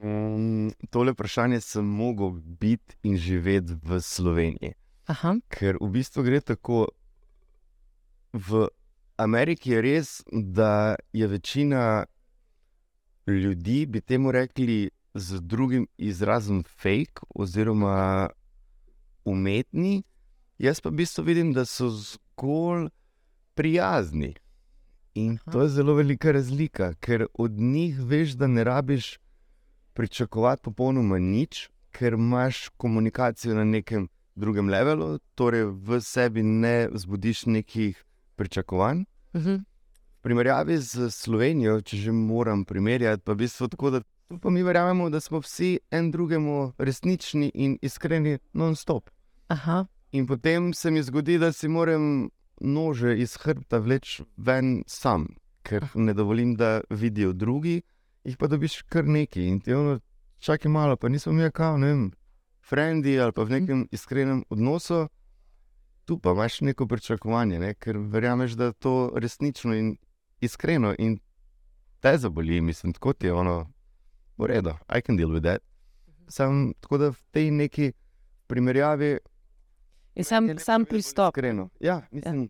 Um, 0.01 0.71
tole 0.89 1.11
vprašanje 1.11 1.61
sem 1.61 1.85
mogel 1.85 2.31
biti 2.59 2.97
in 3.03 3.17
živeti 3.17 3.77
v 3.83 3.99
Sloveniji. 4.01 4.73
Aha, 5.11 5.35
Ker 5.53 5.77
v 5.81 5.89
bistvu 5.99 6.23
gre 6.25 6.41
tako, 6.41 6.87
v 8.33 8.67
Ameriki 9.21 9.75
je 9.75 9.81
res, 9.81 10.09
da 10.31 10.95
je 11.13 11.27
večina 11.27 12.05
ljudi, 13.27 13.85
bi 13.85 14.01
temu 14.01 14.31
rekli, 14.31 14.89
z 15.15 15.39
drugim 15.41 15.87
izrazom 15.97 16.63
fake 16.63 17.23
oziroma 17.29 18.29
umetni. 19.25 20.03
Jaz 20.57 20.81
pa 20.81 20.89
v 20.89 20.99
bistvu 20.99 21.23
vidim, 21.23 21.53
da 21.53 21.65
so 21.65 21.87
zgolj 21.89 22.89
prijazni. 23.55 24.35
In 25.15 25.37
to 25.51 25.61
je 25.61 25.69
zelo 25.69 25.93
velika 25.93 26.31
razlika, 26.31 26.93
ker 26.93 27.25
od 27.33 27.51
njih 27.51 27.99
veš, 28.03 28.31
da 28.31 28.47
ne 28.47 28.63
rabiš 28.63 29.17
pričakovati 29.93 30.61
popolnoma 30.61 31.19
nič, 31.19 31.69
ker 31.91 32.13
imaš 32.13 32.69
komunikacijo 32.77 33.55
na 33.55 33.63
nekem 33.63 34.09
drugem 34.35 34.69
levelu, 34.69 35.19
torej 35.35 35.63
v 35.63 36.01
sebi 36.01 36.43
ne 36.43 36.87
vzbudiš 36.91 37.45
nekih 37.45 38.03
pričakovanj. 38.35 39.05
uh 39.33 39.41
-huh. 39.41 39.63
V 40.17 40.21
primerjavi 40.21 40.77
z 40.77 41.09
Slovenijo, 41.11 41.81
če 41.81 41.97
že 41.97 42.11
moram 42.11 42.65
primerjati, 42.65 43.23
pa 43.23 43.31
v 43.31 43.35
bistvu 43.35 43.67
tako, 43.67 43.89
da 43.89 44.01
pa 44.41 44.49
mi 44.49 44.63
verjamemo, 44.63 45.09
da 45.09 45.19
smo 45.19 45.39
vsi 45.39 45.79
en 45.91 46.11
drugemu 46.11 46.73
resnični 46.77 47.51
in 47.53 47.77
iskreni 47.81 48.37
non-stop. 48.53 49.09
Aha. 49.47 49.85
In 50.11 50.27
potem 50.27 50.73
se 50.73 50.91
mi 50.91 51.03
zgodi, 51.03 51.37
da 51.37 51.51
si 51.51 51.67
moram 51.67 52.29
nože 52.61 53.17
iz 53.17 53.37
hrbta 53.37 53.79
vleči 53.79 54.23
ven 54.37 54.83
sam, 54.87 55.27
ker 55.63 55.87
ne 55.95 56.13
dovolim, 56.13 56.55
da 56.55 56.81
vidijo 56.89 57.33
drugi, 57.33 57.81
jih 58.23 58.37
pa 58.37 58.47
dobiš 58.47 58.81
kar 58.81 59.05
nekaj. 59.05 59.43
In 59.43 59.59
ti 59.59 59.73
ono, 59.73 59.99
čakaj 60.39 60.71
malo, 60.71 60.95
pa 60.97 61.09
nismo 61.09 61.33
mi 61.33 61.51
kao, 61.51 61.77
ne 61.77 61.87
vem, 61.87 62.11
frendi 62.69 63.19
ali 63.19 63.31
pa 63.31 63.43
v 63.43 63.59
nekem 63.59 63.87
iskrenem 63.91 64.43
odnosu, 64.49 65.07
tu 66.05 66.19
pa 66.19 66.31
imaš 66.31 66.61
neko 66.61 66.87
pričakovanje, 66.87 67.59
ne? 67.59 67.73
ker 67.73 67.97
verjameš, 67.97 68.51
da 68.51 68.65
je 68.65 68.73
to 68.73 69.11
resnično 69.15 69.73
in 69.73 69.95
iskreno 70.41 70.93
in 70.99 71.19
te 71.99 72.17
zaboli, 72.17 72.61
mislim, 72.61 72.93
tako 72.93 73.13
ti 73.13 73.27
je 73.27 73.33
ono, 73.33 73.71
v 74.37 74.45
redu, 74.45 74.73
I 74.89 75.01
can 75.01 75.17
deal 75.17 75.29
with 75.29 75.43
that. 75.43 75.61
Sam 76.27 76.73
tako 76.79 76.97
da 76.97 77.09
v 77.09 77.21
tej 77.31 77.51
neki 77.51 77.91
primerjavi 78.47 79.17
In 80.15 80.23
sam, 80.23 80.49
je 80.49 80.59
sam 80.59 80.85
pristop. 80.85 81.37
Iskreno. 81.37 81.69
Ja, 81.79 82.01
mislim, 82.11 82.49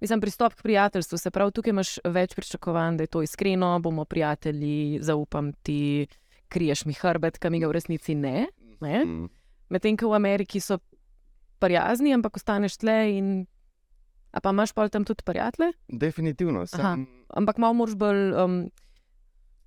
Mislim, 0.00 0.20
pristop 0.20 0.54
k 0.54 0.62
prijateljstvu, 0.62 1.18
se 1.18 1.30
pravi, 1.30 1.52
tukaj 1.52 1.70
imaš 1.70 1.90
več 2.04 2.34
pričakovanj, 2.34 2.96
da 2.96 3.06
je 3.06 3.12
to 3.14 3.22
iskreno, 3.22 3.78
bomo 3.80 4.04
prijatelji, 4.04 4.98
zaupam 5.00 5.52
ti, 5.52 6.06
kriješ 6.48 6.84
mi 6.84 6.92
hrbet, 6.92 7.38
kam 7.38 7.56
ga 7.56 7.70
v 7.70 7.72
resnici 7.72 8.14
ne. 8.14 8.46
ne? 8.80 9.04
mm, 9.04 9.30
Medtem 9.72 9.96
ko 9.96 10.10
v 10.12 10.18
Ameriki 10.18 10.60
so 10.60 10.76
prijazni, 11.58 12.12
ampak 12.12 12.36
ostaneš 12.36 12.76
tle 12.82 12.98
in. 13.16 13.30
A 14.34 14.42
pa 14.44 14.50
imaš 14.50 14.74
pa 14.76 14.88
tam 14.92 15.06
tudi 15.08 15.24
prijatelje, 15.24 15.72
definitivno. 15.88 16.66
Sam, 16.66 17.06
ampak 17.30 17.56
malo 17.62 17.78
moraš 17.80 17.94
bolj 17.96 18.34
um, 18.34 18.58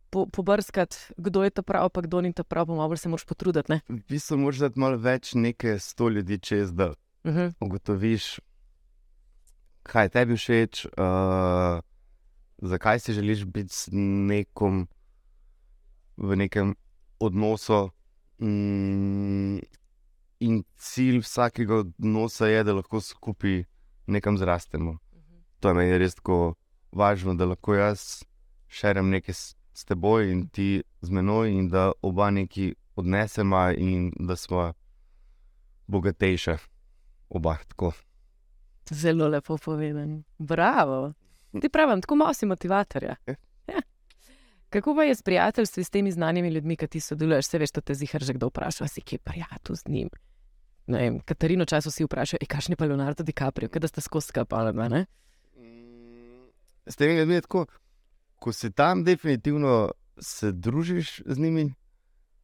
po, 0.09 0.25
pobrskati, 0.25 0.97
kdo 1.17 1.43
je 1.43 1.49
ta 1.49 1.61
prav, 1.61 1.89
pa 1.89 2.01
kdo 2.01 2.21
ni 2.21 2.33
ta 2.33 2.43
prav, 2.43 2.65
pa 2.67 2.73
malo 2.73 2.97
se 2.97 3.09
moraš 3.09 3.25
potruditi. 3.25 3.71
ne? 3.71 3.81
v 3.89 4.01
bistvu 4.09 4.37
moraš 4.37 4.57
dati 4.57 4.79
malo 4.79 4.97
več 4.97 5.33
neke 5.33 5.79
sto 5.79 6.09
ljudi 6.09 6.39
čez, 6.39 6.73
da 6.73 6.93
Uh 7.23 7.33
-huh. 7.33 7.53
ugotoviš, 7.59 8.39
kaj 9.83 10.09
tebi 10.09 10.37
všeč, 10.37 10.85
uh, 10.85 11.81
zakaj 12.57 12.99
si 12.99 13.13
želiš 13.13 13.45
biti 13.45 13.73
z 13.73 13.89
nekom 13.91 14.87
v 16.17 16.35
nekem 16.35 16.75
odnosu. 17.19 17.89
Mm, 18.39 19.59
in 20.39 20.63
cilj 20.77 21.19
vsakega 21.19 21.75
odnosa 21.75 22.47
je, 22.47 22.63
da 22.63 22.73
lahko 22.73 23.01
skupaj 23.01 23.63
nekam 24.07 24.37
zrastemo. 24.37 24.97
To 25.59 25.69
je 25.69 25.73
meni 25.73 25.97
res 25.97 26.15
tako 26.15 26.55
važno, 26.91 27.33
da 27.33 27.45
lahko 27.45 27.75
jaz 27.75 28.23
širem 28.67 29.09
nekaj 29.09 29.35
s, 29.77 29.85
teboj 29.85 30.31
in 30.31 30.47
ti 30.49 30.83
z 31.01 31.09
menoj, 31.09 31.51
in 31.51 31.69
da 31.69 31.91
oba 32.01 32.31
nekaj 32.31 32.73
odnesemo, 32.95 33.69
in 33.77 34.11
da 34.19 34.35
smo 34.35 34.73
bogatejše. 35.87 36.57
Oba 37.29 37.57
tako. 37.67 37.91
Zelo 38.89 39.27
lepo 39.27 39.57
povedano. 39.57 40.23
Bravo. 40.37 41.13
Ti 41.61 41.69
pravim, 41.69 42.01
tako 42.01 42.15
malo 42.15 42.33
si 42.33 42.45
motivatorja. 42.45 43.15
Ja. 43.27 43.35
Ja. 43.67 43.81
Kako 44.69 44.95
pa 44.95 45.03
je 45.03 45.15
s 45.15 45.21
prijateljstvi 45.21 45.83
s 45.83 45.89
temi 45.89 46.11
znanimi 46.11 46.49
ljudmi, 46.49 46.75
ki 46.75 46.87
ti 46.87 46.99
sodeluješ? 46.99 47.45
Se 47.45 47.57
veš, 47.57 47.71
to 47.71 47.81
te 47.81 47.93
zihar 47.93 48.23
že 48.23 48.33
kdo 48.33 48.47
vpraša, 48.47 48.87
si 48.87 49.01
kje 49.01 49.19
prijatelj 49.19 49.75
z 49.75 49.87
njim. 49.87 50.09
Ne 50.87 50.99
vem, 50.99 51.19
Katarino 51.19 51.65
času 51.65 51.91
si 51.91 52.03
vprašal, 52.03 52.39
kakšni 52.47 52.75
pa 52.75 52.85
Leonardo 52.85 53.23
DiCaprio, 53.23 53.69
kaj 53.69 53.79
da 53.79 53.87
sta 53.87 54.01
skozi 54.01 54.27
skapala. 54.27 54.71
Ne? 54.71 55.05
S 56.85 56.95
temi 56.95 57.17
ljudmi 57.17 57.33
je 57.33 57.41
tako, 57.41 57.65
ko 58.39 58.53
si 58.53 58.71
tam, 58.71 59.03
definitivno 59.03 59.91
se 60.19 60.51
družiš 60.51 61.21
z 61.25 61.39
njimi, 61.39 61.73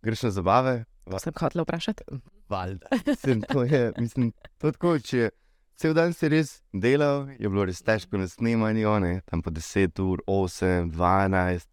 greš 0.02 0.24
na 0.24 0.32
zabave. 0.32 0.84
Sem 1.20 1.34
hotel 1.40 1.64
vprašati. 1.64 2.04
Valjda. 2.50 2.88
Mislim, 3.08 3.42
to 3.42 3.64
je, 3.64 3.94
mislim, 3.98 4.32
to 4.58 4.68
je 4.68 4.72
tako, 4.72 5.00
če 5.00 5.30
cel 5.76 5.94
dan 5.94 6.14
si 6.14 6.30
res 6.30 6.62
delal, 6.74 7.28
je 7.40 7.50
bilo 7.50 7.66
res 7.66 7.82
težko 7.84 8.18
na 8.22 8.28
snemanju, 8.28 9.00
ne, 9.04 9.14
tam 9.26 9.42
po 9.42 9.52
10 9.52 10.00
ur, 10.04 10.22
8, 10.28 10.92
12. 10.94 11.68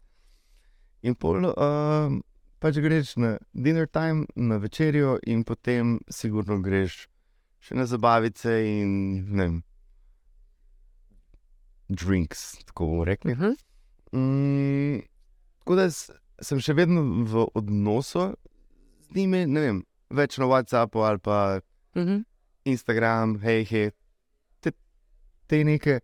In 1.01 1.15
pol, 1.15 1.47
uh, 1.49 2.13
pač 2.61 2.77
greš 2.81 3.15
na 3.17 3.37
dinner 3.53 3.87
time, 3.87 4.27
na 4.35 4.59
večerjo, 4.61 5.17
in 5.25 5.43
potem 5.43 5.99
sigurno 6.09 6.59
greš 6.61 7.07
še 7.61 7.77
na 7.77 7.85
zabavice 7.85 8.53
in 8.65 8.91
ne 9.29 9.43
vem, 9.43 9.57
drinks, 11.89 12.63
tako 12.65 12.87
bomo 12.89 13.05
rekli. 13.05 13.33
Uh 13.33 13.39
-huh. 13.39 13.55
Mm, 14.11 15.01
tako 15.59 15.75
da 15.75 15.89
sem 16.41 16.59
še 16.59 16.73
vedno 16.73 17.03
v 17.23 17.45
odnosu 17.55 18.31
z 19.07 19.15
njimi, 19.15 19.45
ne 19.47 19.61
vem, 19.61 19.83
več 20.11 20.37
na 20.41 20.49
WhatsAppu 20.51 21.05
ali 21.07 21.19
pa 21.19 21.61
Uh 21.95 22.03
-huh. 22.03 22.23
Instagram, 22.63 23.39
hej, 23.39 23.65
hej, 23.65 23.91
te, 24.59 24.71
te 25.47 25.63
neke. 25.63 25.99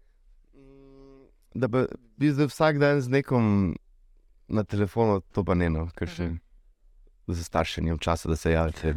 mm, 0.53 1.27
Da 1.55 1.67
bi 1.67 1.85
bil 2.17 2.33
zdaj 2.33 2.47
vsak 2.47 2.79
dan 2.79 3.01
z 3.01 3.09
nekom 3.09 3.75
na 4.47 4.63
telefonu, 4.63 5.21
to 5.31 5.43
pa 5.43 5.53
ne 5.53 5.69
no, 5.69 5.87
ker 5.95 6.07
še 6.07 6.37
za 7.27 7.43
starše 7.43 7.81
nimam 7.81 7.99
časa, 7.99 8.29
da 8.29 8.35
se 8.35 8.51
javite. 8.51 8.93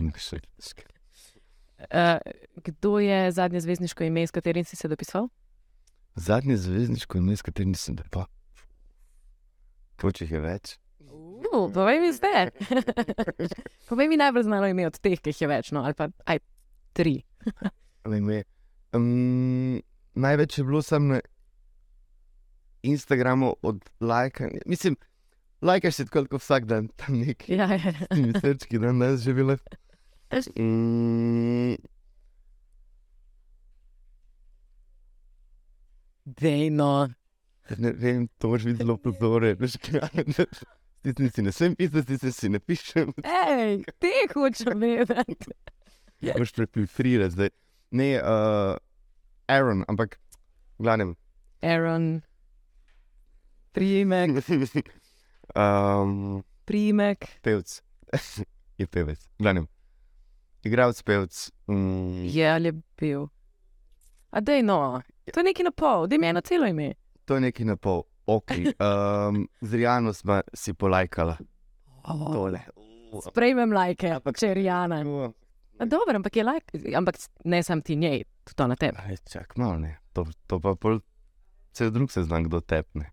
Uh, 1.78 2.18
kdo 2.64 2.98
je 2.98 3.32
zadnje 3.32 3.60
zvezdniško 3.60 4.04
ime, 4.04 4.26
s 4.26 4.30
katerim 4.30 4.64
si 4.64 4.76
se 4.76 4.88
dopisoval? 4.88 5.28
Zadnji 6.14 6.56
zvezdniško 6.56 7.18
ime, 7.18 7.36
s 7.36 7.42
katerim 7.42 7.74
sem 7.74 7.96
da 7.96 8.02
Koč 10.00 10.22
jih 10.24 10.30
je 10.32 10.40
več? 10.40 10.76
Uh, 11.00 11.66
povej 11.74 12.00
mi 12.00 12.12
zdaj. 12.14 12.50
povej 13.90 14.08
mi 14.08 14.16
najbolj 14.20 14.46
znano 14.48 14.70
ime 14.70 14.86
od 14.88 14.96
teh, 15.02 15.20
ki 15.20 15.34
jih 15.34 15.42
je 15.44 15.50
več, 15.50 15.72
no, 15.76 15.84
ali 15.84 15.96
pa 15.98 16.08
aj 16.26 16.40
tri. 16.96 17.20
Um, 18.90 19.76
največ 20.18 20.56
je 20.58 20.64
bilo 20.64 20.80
samo 20.82 21.14
na 21.14 21.20
Instagramu 22.82 23.52
od 23.62 23.84
lajka. 24.00 24.48
Mislim, 24.66 24.96
lajkaš 25.62 25.94
si 25.94 26.06
tako 26.08 26.40
vsak 26.40 26.64
dan, 26.64 26.88
tam 26.96 27.20
neki 27.20 27.54
Ja, 27.54 27.68
ja. 27.74 27.92
srčki, 28.40 28.78
da 28.78 28.92
nas 28.92 29.20
že 29.20 29.34
bile. 29.34 29.58
Mm, 30.58 31.76
Dejno. 36.24 37.08
Ne 37.78 37.92
vem, 37.92 38.28
to 38.38 38.48
moraš 38.48 38.64
biti 38.64 38.76
zelo 38.76 38.96
pozore. 38.96 39.56
Stisni 41.00 41.30
si 41.30 41.42
ne 41.42 41.52
smem 41.52 41.74
pisati, 41.76 42.02
stisni 42.02 42.32
si 42.32 42.48
ne 42.48 42.58
pišem. 42.60 43.12
Ej, 43.24 43.84
te 43.98 44.10
hočem 44.34 44.80
vedeti. 44.80 45.54
Moš 46.38 46.52
prefiltrirati 46.52 47.32
zdaj. 47.32 47.48
Ne, 47.90 48.20
uh, 48.20 48.76
Aaron, 49.48 49.84
ampak 49.88 50.18
glavnem. 50.78 51.14
Aaron, 51.62 52.20
primek, 53.72 54.30
um, 55.56 56.42
primek. 56.68 57.24
pevc. 57.42 57.80
je 58.78 58.86
pevec. 58.86 59.28
Glavnem. 59.38 59.66
Igralec, 60.62 61.02
pevc. 61.02 61.50
Mm, 61.66 62.24
Je 62.28 62.50
ali 62.50 62.68
je 62.68 62.72
bil. 63.00 63.26
A 64.30 64.40
dej 64.40 64.62
no, 64.62 65.00
to 65.32 65.40
je 65.40 65.44
nekaj 65.44 65.64
na 65.64 65.70
pol, 65.72 66.06
da 66.06 66.18
mi 66.18 66.26
eno 66.28 66.40
celo 66.40 66.66
ime. 66.66 66.92
To 67.30 67.34
je 67.34 67.40
nekaj 67.42 67.62
na 67.64 67.76
pol. 67.78 68.02
Okay. 68.26 68.66
Um, 68.80 69.46
z 69.60 69.74
Rijano 69.74 70.10
smo 70.12 70.40
si 70.50 70.74
polajkala. 70.74 71.38
Tole. 72.02 72.60
Sprejmem 73.22 73.70
lajke, 73.70 74.10
Ampak- 74.12 74.34
če 74.34 74.46
je 74.46 74.54
Rijana. 74.54 74.98
A 75.78 75.86
Dobro, 75.86 76.12
ampak 76.12 76.36
je 76.36 76.44
lajk, 76.44 76.64
ampak 76.92 77.14
ne 77.44 77.62
sam 77.62 77.80
ti 77.80 77.96
njej, 77.96 78.22
tudi 78.44 78.54
to 78.54 78.66
na 78.66 78.76
tebi. 78.76 78.98
Aj, 78.98 79.16
čak 79.24 79.56
malo 79.56 79.78
ne. 79.78 79.98
To, 80.12 80.26
to 80.46 80.58
pa 80.58 80.74
pol, 80.74 80.98
cel 81.72 81.90
drug 81.90 82.10
se 82.10 82.22
zna, 82.22 82.40
kdo 82.40 82.60
tepne. 82.60 83.10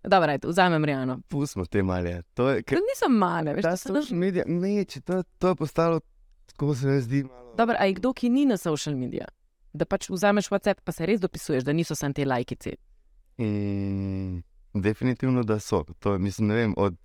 Dobro, 0.00 0.38
vzamem 0.44 0.84
Rijano. 0.84 1.20
Pustimo 1.28 1.66
te 1.66 1.82
malje. 1.82 2.22
To 2.34 2.48
je, 2.48 2.62
To 2.62 2.66
ker 2.66 2.78
nisem 2.80 3.12
male, 3.12 3.54
veš, 3.54 3.62
to 3.62 3.76
sem. 3.76 3.94
social 3.94 4.18
media, 4.18 4.44
ne, 4.46 4.84
če 4.84 5.00
to, 5.00 5.22
to 5.38 5.48
je 5.48 5.56
postalo, 5.56 6.00
tako 6.46 6.74
se 6.74 6.86
mi 6.86 7.00
zdi 7.00 7.22
malo. 7.24 7.52
Dobro, 7.54 7.76
a 7.76 7.84
je 7.84 7.92
kdo, 7.94 8.12
ki 8.12 8.30
ni 8.30 8.46
na 8.46 8.56
social 8.56 8.96
medijih? 8.96 9.26
Da 9.72 9.84
pač 9.84 10.08
vzameš 10.10 10.48
WhatsApp, 10.50 10.80
pa 10.84 10.92
se 10.92 11.06
res 11.06 11.20
dopisuješ, 11.20 11.64
da 11.64 11.72
niso 11.72 11.94
samo 11.94 12.14
te 12.16 12.24
lajkice. 12.24 12.76
In 13.38 14.42
definitivno, 14.74 15.42
da 15.42 15.58
so. 15.60 15.84
To, 15.98 16.12
je, 16.12 16.18
mislim, 16.18 16.48
ne 16.48 16.54
vem, 16.54 16.74
od 16.76 16.96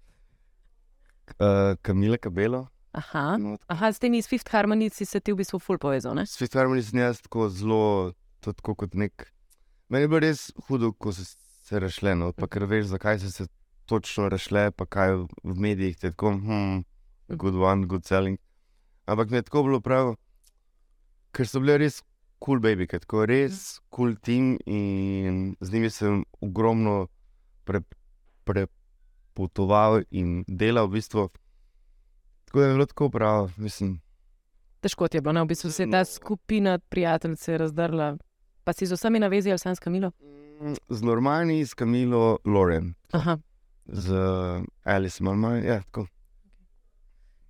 uh, 1.40 1.76
Kamila 1.82 2.18
Kabelo. 2.18 2.68
Aha, 2.94 3.38
No, 3.38 3.58
Aha 3.68 3.92
s 3.92 4.00
temi 4.00 4.22
Fifth 4.22 4.52
Harmony 4.54 4.90
si 4.94 5.06
se 5.06 5.20
ti 5.20 5.34
v 5.34 5.42
bistvu 5.42 5.60
ful 5.60 5.80
povezal, 5.82 6.14
ne? 6.14 6.28
S 6.30 6.38
Fitvarmi 6.38 6.82
sem 6.84 7.00
jaz 7.02 7.22
tako 7.26 7.48
zelo, 7.50 8.14
tako 8.46 8.76
kot 8.76 8.94
nek. 8.94 9.32
Meni 9.90 10.06
je 10.06 10.12
bilo 10.12 10.22
res 10.22 10.52
hudo, 10.68 10.92
ko 10.94 11.10
so 11.10 11.26
se 11.26 11.80
rešile, 11.82 12.14
no, 12.16 12.30
pa 12.38 12.46
ker 12.46 12.68
veš, 12.70 12.92
zakaj 12.94 13.18
so 13.24 13.32
se 13.34 13.48
točno 13.90 14.28
rešile, 14.30 14.70
pa 14.78 14.86
kaj 14.86 15.16
v 15.26 15.56
medijih 15.58 15.98
te 15.98 16.12
tako, 16.14 16.36
hm, 16.38 16.84
good 17.34 17.58
one, 17.58 17.90
good 17.90 18.06
selling. 18.06 18.38
Ampak 19.10 19.34
mi 19.34 19.42
je 19.42 19.48
tako 19.50 19.64
bilo 19.66 19.82
prav, 19.82 20.14
ker 21.34 21.50
so 21.50 21.64
bile 21.66 21.80
res 21.82 22.04
cool 22.46 22.60
baby, 22.60 22.88
tako 22.88 23.26
res 23.26 23.80
kul 23.90 24.14
cool 24.14 24.16
team 24.20 24.58
in 24.66 25.56
z 25.60 25.74
njimi 25.74 25.90
sem 25.90 26.24
ogromno 26.42 27.08
pre, 27.64 27.82
prepotoval 28.44 30.04
in 30.12 30.44
delal 30.48 30.88
v 30.88 31.00
bistvu. 31.00 31.30
Tako 32.46 32.60
da 32.60 32.66
je 32.66 32.74
bilo 32.74 32.86
tako 32.86 33.10
prav, 33.10 33.52
mislim. 33.58 34.02
Težko 34.84 35.08
ti 35.08 35.18
je 35.18 35.22
bilo, 35.22 35.34
ne? 35.34 35.44
v 35.44 35.54
bistvu 35.54 35.72
se 35.72 35.84
je 35.84 35.92
ta 35.92 36.06
skupina 36.06 36.80
prijateljic 36.80 37.48
je 37.48 37.58
razdrla. 37.58 38.18
Pa 38.64 38.74
si 38.74 38.86
z 38.86 38.96
vsemi 38.96 39.20
navezi 39.20 39.52
ali 39.52 39.60
sam 39.60 39.76
s 39.76 39.80
Kamilo? 39.80 40.12
Z 40.90 41.02
normalni, 41.02 41.66
s 41.66 41.74
Kamilo 41.74 42.38
Loren, 42.46 42.94
Aha, 43.12 43.38
z 43.86 44.14
Alice 44.84 45.24
Malmaj. 45.24 45.64
Ja, 45.68 45.82
tako. 45.82 46.08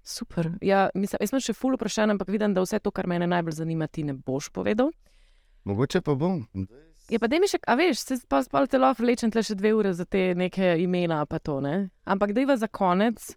Super. 0.04 0.52
Ja, 0.62 0.90
mislim, 0.96 1.22
jaz 1.22 1.32
sem 1.34 1.44
še 1.44 1.56
ful 1.58 1.78
vprašan, 1.78 2.14
ampak 2.14 2.32
vidim, 2.34 2.54
da 2.54 2.64
vse 2.64 2.80
to, 2.84 2.92
kar 2.92 3.08
me 3.08 3.20
najbolj 3.20 3.60
zanima, 3.62 3.88
ti 3.88 4.04
ne 4.04 4.14
boš 4.14 4.52
povedal. 4.54 4.92
Mogoče 5.64 6.02
pa 6.02 6.16
bom. 6.20 6.44
Je 7.10 7.20
pa, 7.20 7.28
da 7.28 7.40
mi 7.40 7.48
še, 7.48 7.60
a 7.68 7.76
veš, 7.80 8.04
se 8.04 8.18
pa 8.28 8.42
spal 8.44 8.68
telo 8.72 8.90
vlečem 9.00 9.32
tle 9.32 9.44
še 9.44 9.56
dve 9.60 9.74
ure 9.76 9.94
za 9.96 10.06
te 10.06 10.34
neke 10.36 10.76
imena, 10.84 11.24
pa 11.28 11.40
to 11.40 11.60
ne. 11.64 11.90
Ampak 12.04 12.36
dejva 12.36 12.58
za 12.60 12.68
konec 12.68 13.34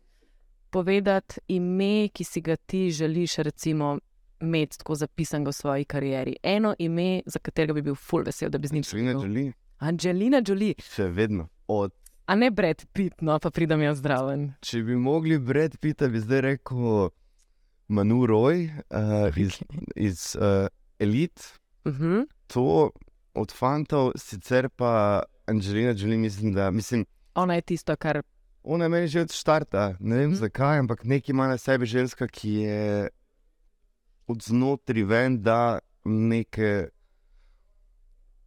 povedati 0.74 1.40
ime, 1.54 2.08
ki 2.14 2.24
si 2.26 2.42
ga 2.42 2.56
ti 2.56 2.90
želiš, 2.94 3.38
recimo, 3.46 3.96
imeti 4.42 4.78
tako 4.78 4.94
zapisanega 4.94 5.50
v 5.50 5.56
svoji 5.56 5.84
karieri. 5.84 6.36
Eno 6.42 6.74
ime, 6.78 7.22
za 7.26 7.38
katerega 7.38 7.74
bi 7.78 7.86
bil 7.86 7.94
full 7.94 8.26
vesel, 8.26 8.50
da 8.50 8.58
bi 8.58 8.68
z 8.68 8.78
njim 8.78 8.84
Selina 8.84 9.12
sodeloval. 9.12 9.30
Jolie, 9.30 9.52
Angelina 9.78 10.42
Jolie, 10.46 10.74
še 10.82 11.08
vedno. 11.08 11.48
Od, 11.66 11.94
a 12.26 12.34
ne 12.34 12.50
Brad 12.50 12.86
Pitt, 12.92 13.22
no 13.22 13.38
pa 13.38 13.50
pridem 13.50 13.82
jaz 13.82 13.98
zdraven. 13.98 14.52
če 14.60 14.82
bi 14.82 14.96
mogli 14.96 15.38
Brad 15.38 15.76
Pitta, 15.78 16.08
bi 16.08 16.20
zdaj 16.20 16.40
rekel 16.40 17.10
Manu 17.88 18.26
Roy 18.26 18.68
uh, 18.90 19.36
iz, 19.36 19.58
iz 19.96 20.36
uh, 20.36 20.66
Elite. 20.98 21.42
Uh 21.84 21.92
-huh. 21.92 22.26
To 22.46 22.90
od 23.34 23.52
fantov, 23.52 24.12
sicer 24.16 24.68
pa 24.68 25.22
Angelina 25.46 25.90
Jolie, 25.90 26.16
mislim, 26.18 26.52
da 26.52 26.70
mislim, 26.70 27.04
Ona 27.34 27.54
je 27.54 27.60
tisto, 27.60 27.96
kar. 27.96 28.22
ona 28.62 28.84
je 28.84 28.88
meni 28.88 29.08
že 29.08 29.20
od 29.20 29.32
štarta. 29.32 29.94
Ne 30.00 30.16
vem 30.16 30.24
Mhm. 30.24 30.32
mm. 30.32 30.36
zakaj, 30.36 30.78
ampak 30.78 31.04
nekaj 31.04 31.32
ima 31.32 31.48
na 31.48 31.58
sebi 31.58 31.86
ženska, 31.86 32.26
ki 32.28 32.50
je 32.50 33.08
od 34.26 34.42
znotraj 34.42 35.02
ven, 35.02 35.42
da 35.42 35.78
nekaj 36.04 36.86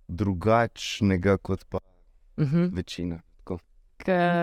drugačnega 0.08 1.38
kot 1.38 1.66
pa 1.70 1.78
Uh 2.38 2.46
-huh. 2.46 2.76
večina. 2.76 3.22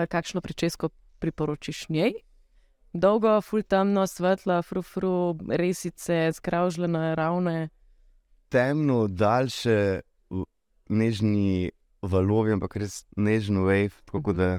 Kakšno 0.09 0.41
pričesko 0.41 0.89
priporočiš 1.19 1.89
njej? 1.89 2.13
Dolgo, 2.93 3.41
ful 3.41 3.63
temno, 3.63 4.07
svetla, 4.07 4.61
frufru, 4.61 5.37
resice, 5.49 6.31
skravžljene, 6.33 7.15
ravne. 7.15 7.69
Temno, 8.49 9.07
daljše, 9.07 10.01
nežni 10.89 11.71
valovi, 12.01 12.55
ampak 12.55 12.77
res 12.79 13.03
nežno 13.17 13.67
wave, 13.67 13.91
tako 14.05 14.21
kot 14.29 14.35
da 14.35 14.51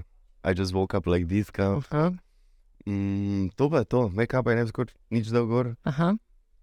I 0.45 0.53
just 0.55 0.73
woke 0.73 0.95
up 0.95 1.07
like 1.07 1.29
this. 1.29 1.51
Kind 1.51 1.77
of. 1.77 1.93
Aha. 1.93 2.13
mm, 2.87 3.49
to 3.57 3.71
pa 3.71 3.79
je 3.79 3.85
to, 3.85 4.09
make-up 4.09 4.49
je 4.49 4.57
ne 4.57 4.65
bi 4.65 4.69
skoraj 4.69 4.95
nič 5.11 5.27
dal 5.29 5.47
gor, 5.47 5.75
Aha. 5.85 6.17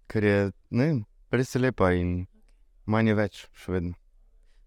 ker 0.08 0.24
je, 0.24 0.52
ne 0.70 0.86
vem, 0.86 1.04
res 1.30 1.54
je 1.54 1.60
lepa 1.60 1.92
in 1.94 2.26
manj 2.86 3.12
je 3.12 3.14
več, 3.14 3.34
še 3.52 3.72
vedno. 3.72 3.94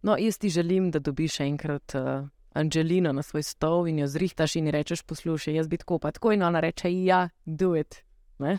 No, 0.03 0.15
jaz 0.15 0.38
ti 0.39 0.49
želim, 0.49 0.91
da 0.91 0.99
dobiš 1.03 1.41
enkrat 1.43 1.95
uh, 1.99 2.29
Angelino 2.53 3.13
na 3.13 3.21
svoj 3.21 3.43
stol 3.43 3.88
in 3.88 3.99
jo 3.99 4.07
zrihtaš 4.07 4.55
in 4.55 4.67
rečeš: 4.67 5.03
Poslušaj, 5.03 5.55
jaz 5.55 5.67
bi 5.67 5.77
tako 5.77 5.99
pa 5.99 6.12
tako 6.12 6.31
in 6.31 6.43
ona 6.43 6.59
reče: 6.59 6.91
Ja, 7.03 7.29
do 7.45 7.75
it. 7.75 8.03
Ne? 8.39 8.57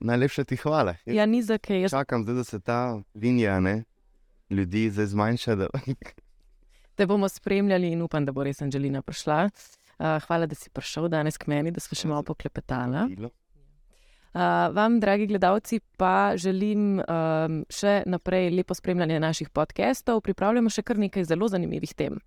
Najlepša 0.00 0.44
ti 0.44 0.56
hvala. 0.56 0.96
Jaz 1.06 1.16
Ja, 1.16 1.26
ni 1.26 1.42
za 1.42 1.58
kaj. 1.58 1.80
Jaz 1.80 1.90
čakam, 1.90 2.22
zdaj, 2.22 2.34
da 2.34 2.44
se 2.44 2.60
ta 2.60 3.00
linija 3.14 3.60
ne, 3.60 3.84
ljudi 4.50 4.90
zdaj 4.90 5.06
zmanjša. 5.06 5.54
Da... 5.54 5.66
te 6.96 7.06
bomo 7.06 7.28
spremljali 7.28 7.92
in 7.92 8.02
upam, 8.02 8.24
da 8.24 8.32
bo 8.32 8.44
res 8.44 8.62
Angelina 8.62 9.02
prišla. 9.02 9.44
Uh, 9.98 10.18
hvala, 10.26 10.46
da 10.46 10.54
si 10.54 10.70
prišel 10.70 11.08
danes 11.08 11.38
k 11.38 11.46
meni, 11.46 11.70
da 11.70 11.80
smo 11.80 11.94
še 11.94 12.08
malo 12.10 12.24
poklepetala. 12.26 13.06
Uh, 13.12 14.72
vam, 14.74 14.96
dragi 15.00 15.26
gledalci, 15.28 15.78
pa 16.00 16.32
želim 16.40 16.98
um, 16.98 17.62
še 17.70 18.00
naprej 18.08 18.50
lepo 18.50 18.74
spremljanje 18.74 19.20
naših 19.20 19.50
podcastov. 19.54 20.22
Pripravljamo 20.24 20.72
še 20.72 20.82
kar 20.82 20.98
nekaj 20.98 21.28
zelo 21.28 21.48
zanimivih 21.52 21.94
tem. 21.94 22.18